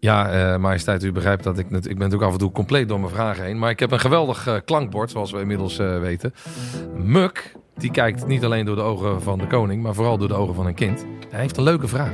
Ja, 0.09 0.53
uh, 0.53 0.57
majesteit, 0.59 1.03
u 1.03 1.11
begrijpt 1.11 1.43
dat 1.43 1.57
ik... 1.57 1.65
Ik 1.65 1.81
ben 1.81 1.97
natuurlijk 1.97 2.23
af 2.23 2.31
en 2.31 2.37
toe 2.37 2.51
compleet 2.51 2.87
door 2.87 2.99
mijn 2.99 3.13
vragen 3.13 3.43
heen. 3.43 3.59
Maar 3.59 3.69
ik 3.69 3.79
heb 3.79 3.91
een 3.91 3.99
geweldig 3.99 4.47
uh, 4.47 4.55
klankbord, 4.65 5.11
zoals 5.11 5.31
we 5.31 5.39
inmiddels 5.39 5.79
uh, 5.79 5.99
weten. 5.99 6.33
Muk, 6.95 7.55
die 7.75 7.91
kijkt 7.91 8.27
niet 8.27 8.43
alleen 8.43 8.65
door 8.65 8.75
de 8.75 8.81
ogen 8.81 9.21
van 9.21 9.37
de 9.37 9.47
koning... 9.47 9.83
maar 9.83 9.93
vooral 9.93 10.17
door 10.17 10.27
de 10.27 10.33
ogen 10.33 10.55
van 10.55 10.65
een 10.65 10.73
kind. 10.73 11.05
Hij 11.29 11.39
heeft 11.39 11.57
een 11.57 11.63
leuke 11.63 11.87
vraag. 11.87 12.11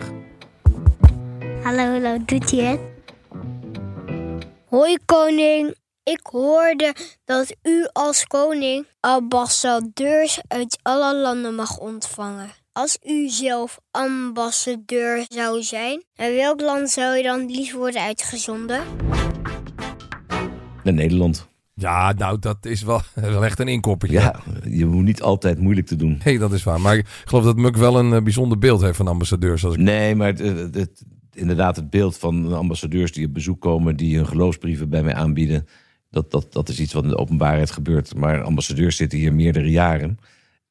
Hallo, 1.64 1.84
hallo, 1.84 2.18
doet 2.26 2.52
het? 2.52 2.80
Hoi 4.70 4.98
koning, 5.06 5.76
ik 6.04 6.20
hoorde 6.32 6.96
dat 7.26 7.56
u 7.64 7.88
als 7.92 8.26
koning 8.26 8.88
ambassadeurs 9.00 10.42
uit 10.48 10.80
alle 10.82 11.16
landen 11.16 11.56
mag 11.56 11.78
ontvangen. 11.78 12.65
Als 12.78 12.98
u 13.06 13.30
zelf 13.30 13.80
ambassadeur 13.92 15.26
zou 15.28 15.64
zijn, 15.64 16.04
naar 16.16 16.34
welk 16.34 16.62
land 16.62 16.90
zou 16.90 17.18
je 17.18 17.24
dan 17.24 17.46
liefst 17.46 17.72
worden 17.72 18.02
uitgezonden? 18.02 18.84
Naar 20.84 20.94
Nederland. 20.94 21.48
Ja, 21.74 22.14
nou, 22.14 22.40
dat 22.40 22.66
is 22.66 22.82
wel, 22.82 23.02
wel 23.16 23.46
echt 23.46 23.60
een 23.60 23.68
inkoppertje. 23.68 24.20
Ja, 24.20 24.40
je 24.70 24.86
moet 24.86 25.04
niet 25.04 25.22
altijd 25.22 25.60
moeilijk 25.60 25.88
te 25.88 25.96
doen. 25.96 26.22
Nee, 26.26 26.40
dat 26.40 26.54
is 26.54 26.64
waar. 26.64 26.82
Maar 26.82 26.98
ik 26.98 27.06
geloof 27.26 27.44
dat 27.44 27.56
Muk 27.56 27.76
wel 27.76 28.00
een 28.00 28.12
uh, 28.12 28.22
bijzonder 28.22 28.58
beeld 28.58 28.82
heeft 28.82 28.98
van 28.98 29.08
ambassadeurs. 29.08 29.66
Als 29.66 29.74
ik... 29.74 29.80
Nee, 29.80 30.16
maar 30.16 30.28
het, 30.28 30.40
het, 30.40 30.76
het, 30.76 31.04
inderdaad, 31.34 31.76
het 31.76 31.90
beeld 31.90 32.18
van 32.18 32.54
ambassadeurs 32.54 33.12
die 33.12 33.28
op 33.28 33.34
bezoek 33.34 33.62
komen, 33.62 33.96
die 33.96 34.16
hun 34.16 34.28
geloofsbrieven 34.28 34.90
bij 34.90 35.04
mij 35.04 35.14
aanbieden, 35.14 35.68
dat, 36.10 36.32
dat, 36.32 36.54
dat 36.54 36.70
is 36.70 36.80
iets 36.80 36.94
wat 36.94 37.04
in 37.04 37.10
de 37.10 37.18
openbaarheid 37.18 37.72
gebeurt. 37.72 38.16
Maar 38.16 38.42
ambassadeurs 38.42 38.96
zitten 38.96 39.20
hier 39.20 39.34
meerdere 39.34 39.70
jaren. 39.70 40.20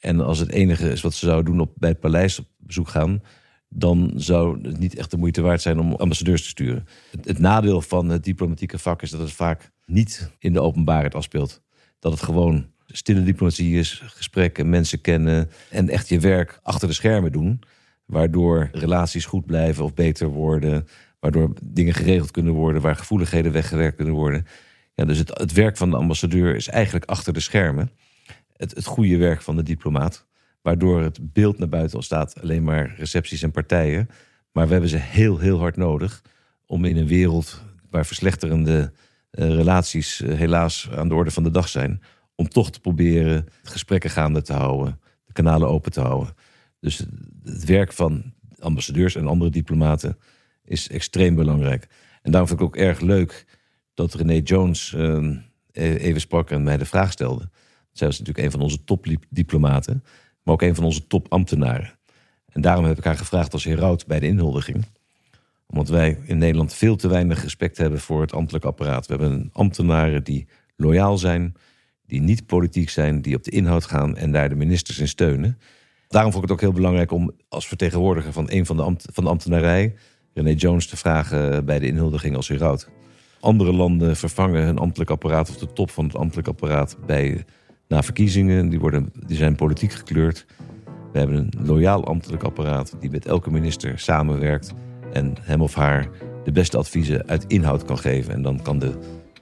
En 0.04 0.20
als 0.20 0.38
het 0.38 0.50
enige 0.50 0.90
is 0.90 1.00
wat 1.00 1.14
ze 1.14 1.26
zouden 1.26 1.52
doen 1.52 1.60
op, 1.60 1.72
bij 1.76 1.88
het 1.88 2.00
paleis 2.00 2.38
op 2.38 2.46
bezoek 2.56 2.88
gaan, 2.88 3.22
dan 3.68 4.12
zou 4.16 4.68
het 4.68 4.78
niet 4.78 4.96
echt 4.96 5.10
de 5.10 5.16
moeite 5.16 5.40
waard 5.40 5.62
zijn 5.62 5.78
om 5.78 5.92
ambassadeurs 5.92 6.42
te 6.42 6.48
sturen. 6.48 6.86
Het, 7.22 7.38
nadeel 7.38 7.80
van 7.80 8.08
het 8.08 8.24
diplomatieke 8.24 8.78
vak 8.78 9.02
is 9.02 9.10
dat 9.10 9.20
het 9.20 9.32
vaak 9.32 9.70
niet 9.86 10.30
in 10.38 10.52
de 10.52 10.60
openbaarheid 10.60 11.14
afspeelt. 11.14 11.62
Dat 11.98 12.12
het 12.12 12.22
gewoon 12.22 12.66
stille 12.86 13.22
diplomatie 13.22 13.78
is, 13.78 14.02
gesprekken, 14.04 14.68
mensen 14.68 15.00
kennen 15.00 15.50
en 15.70 15.88
echt 15.88 16.08
je 16.08 16.20
werk 16.20 16.58
achter 16.62 16.88
de 16.88 16.94
schermen 16.94 17.32
doen. 17.32 17.60
Waardoor 18.06 18.68
relaties 18.72 19.24
goed 19.24 19.46
blijven 19.46 19.84
of 19.84 19.94
beter 19.94 20.28
worden. 20.28 20.86
Waardoor 21.20 21.52
dingen 21.62 21.94
geregeld 21.94 22.30
kunnen 22.30 22.52
worden, 22.52 22.82
waar 22.82 22.96
gevoeligheden 22.96 23.52
weggewerkt 23.52 23.96
kunnen 23.96 24.14
worden. 24.14 24.46
Ja, 24.94 25.04
dus 25.04 25.18
het, 25.18 25.38
het 25.38 25.52
werk 25.52 25.76
van 25.76 25.90
de 25.90 25.96
ambassadeur 25.96 26.54
is 26.56 26.68
eigenlijk 26.68 27.04
achter 27.04 27.32
de 27.32 27.40
schermen 27.40 27.90
het, 28.56 28.74
het 28.74 28.84
goede 28.84 29.16
werk 29.16 29.42
van 29.42 29.56
de 29.56 29.62
diplomaat. 29.62 30.26
Waardoor 30.62 31.02
het 31.02 31.32
beeld 31.32 31.58
naar 31.58 31.68
buiten 31.68 32.02
staat 32.02 32.40
alleen 32.42 32.64
maar 32.64 32.94
recepties 32.96 33.42
en 33.42 33.50
partijen. 33.50 34.08
Maar 34.52 34.66
we 34.66 34.72
hebben 34.72 34.90
ze 34.90 34.96
heel, 34.96 35.38
heel 35.38 35.58
hard 35.58 35.76
nodig 35.76 36.22
om 36.66 36.84
in 36.84 36.96
een 36.96 37.06
wereld 37.06 37.62
waar 37.90 38.06
verslechterende 38.06 38.92
uh, 39.30 39.48
relaties 39.48 40.20
uh, 40.20 40.34
helaas 40.34 40.88
aan 40.90 41.08
de 41.08 41.14
orde 41.14 41.30
van 41.30 41.42
de 41.42 41.50
dag 41.50 41.68
zijn, 41.68 42.02
om 42.34 42.48
toch 42.48 42.70
te 42.70 42.80
proberen 42.80 43.46
gesprekken 43.62 44.10
gaande 44.10 44.42
te 44.42 44.52
houden, 44.52 45.00
de 45.24 45.32
kanalen 45.32 45.68
open 45.68 45.92
te 45.92 46.00
houden. 46.00 46.34
Dus 46.80 46.98
het 47.44 47.64
werk 47.64 47.92
van 47.92 48.32
ambassadeurs 48.58 49.14
en 49.14 49.26
andere 49.26 49.50
diplomaten 49.50 50.18
is 50.64 50.88
extreem 50.88 51.34
belangrijk. 51.34 51.88
En 52.22 52.30
daarom 52.30 52.48
vind 52.48 52.60
ik 52.60 52.66
ook 52.66 52.76
erg 52.76 53.00
leuk 53.00 53.46
dat 53.94 54.14
René 54.14 54.40
Jones 54.44 54.92
uh, 54.96 55.36
even 55.72 56.20
sprak 56.20 56.50
en 56.50 56.62
mij 56.62 56.76
de 56.76 56.84
vraag 56.84 57.12
stelde. 57.12 57.50
Zij 57.94 58.06
was 58.06 58.18
natuurlijk 58.18 58.46
een 58.46 58.52
van 58.52 58.60
onze 58.60 58.84
topdiplomaten, 58.84 60.04
maar 60.42 60.54
ook 60.54 60.62
een 60.62 60.74
van 60.74 60.84
onze 60.84 61.06
topambtenaren. 61.06 61.98
En 62.48 62.60
daarom 62.60 62.84
heb 62.84 62.98
ik 62.98 63.04
haar 63.04 63.16
gevraagd 63.16 63.52
als 63.52 63.64
heraut 63.64 64.06
bij 64.06 64.20
de 64.20 64.26
inhuldiging. 64.26 64.84
Omdat 65.66 65.88
wij 65.88 66.18
in 66.24 66.38
Nederland 66.38 66.74
veel 66.74 66.96
te 66.96 67.08
weinig 67.08 67.42
respect 67.42 67.78
hebben 67.78 68.00
voor 68.00 68.20
het 68.20 68.32
ambtelijk 68.32 68.64
apparaat. 68.64 69.06
We 69.06 69.12
hebben 69.14 69.50
ambtenaren 69.52 70.24
die 70.24 70.46
loyaal 70.76 71.18
zijn, 71.18 71.54
die 72.06 72.20
niet 72.20 72.46
politiek 72.46 72.90
zijn, 72.90 73.22
die 73.22 73.36
op 73.36 73.44
de 73.44 73.50
inhoud 73.50 73.84
gaan 73.84 74.16
en 74.16 74.32
daar 74.32 74.48
de 74.48 74.54
ministers 74.54 74.98
in 74.98 75.08
steunen. 75.08 75.58
Daarom 76.08 76.32
vond 76.32 76.44
ik 76.44 76.50
het 76.50 76.58
ook 76.58 76.64
heel 76.64 76.76
belangrijk 76.80 77.10
om 77.10 77.32
als 77.48 77.68
vertegenwoordiger 77.68 78.32
van 78.32 78.46
een 78.50 78.66
van 78.66 78.76
de, 78.76 78.96
van 79.12 79.24
de 79.24 79.30
ambtenarij, 79.30 79.94
René 80.34 80.54
Jones, 80.56 80.86
te 80.86 80.96
vragen 80.96 81.64
bij 81.64 81.78
de 81.78 81.86
inhuldiging 81.86 82.36
als 82.36 82.48
heraut. 82.48 82.88
Andere 83.40 83.72
landen 83.72 84.16
vervangen 84.16 84.64
hun 84.64 84.78
ambtelijk 84.78 85.10
apparaat 85.10 85.50
of 85.50 85.56
de 85.56 85.72
top 85.72 85.90
van 85.90 86.04
het 86.04 86.16
ambtelijk 86.16 86.48
apparaat 86.48 86.96
bij 87.06 87.44
na 87.88 88.02
verkiezingen. 88.02 88.68
Die, 88.68 88.80
worden, 88.80 89.12
die 89.26 89.36
zijn 89.36 89.54
politiek 89.54 89.92
gekleurd. 89.92 90.46
We 91.12 91.18
hebben 91.18 91.36
een 91.36 91.66
loyaal 91.66 92.06
ambtelijk 92.06 92.42
apparaat 92.42 92.96
die 93.00 93.10
met 93.10 93.26
elke 93.26 93.50
minister 93.50 93.98
samenwerkt 93.98 94.74
en 95.12 95.34
hem 95.40 95.62
of 95.62 95.74
haar 95.74 96.08
de 96.44 96.52
beste 96.52 96.76
adviezen 96.76 97.28
uit 97.28 97.44
inhoud 97.48 97.84
kan 97.84 97.98
geven. 97.98 98.34
En 98.34 98.42
dan 98.42 98.62
kan 98.62 98.78
de, 98.78 98.92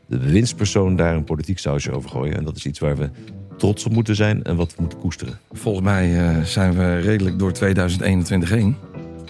de 0.06 0.18
bewindspersoon 0.18 0.96
daar 0.96 1.14
een 1.14 1.24
politiek 1.24 1.58
sausje 1.58 1.92
over 1.92 2.10
gooien. 2.10 2.36
En 2.36 2.44
dat 2.44 2.56
is 2.56 2.66
iets 2.66 2.78
waar 2.78 2.96
we 2.96 3.10
trots 3.56 3.84
op 3.84 3.92
moeten 3.92 4.16
zijn 4.16 4.42
en 4.42 4.56
wat 4.56 4.74
we 4.74 4.80
moeten 4.80 4.98
koesteren. 4.98 5.38
Volgens 5.52 5.84
mij 5.84 6.36
uh, 6.36 6.42
zijn 6.44 6.72
we 6.72 6.98
redelijk 6.98 7.38
door 7.38 7.52
2021 7.52 8.48
heen. 8.48 8.76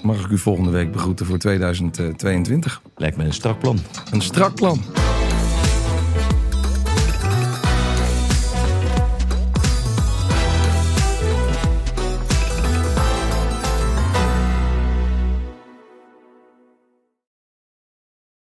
Mag 0.03 0.25
ik 0.25 0.31
u 0.31 0.39
volgende 0.39 0.71
week 0.71 0.93
begroeten 0.93 1.27
voor 1.27 1.39
2022? 1.39 2.83
Lijkt 2.97 3.17
mij 3.17 3.27
een 3.27 3.33
strak 3.33 3.59
plan. 3.59 3.79
Een 4.11 4.23
strak 4.23 4.55
plan. 4.55 4.81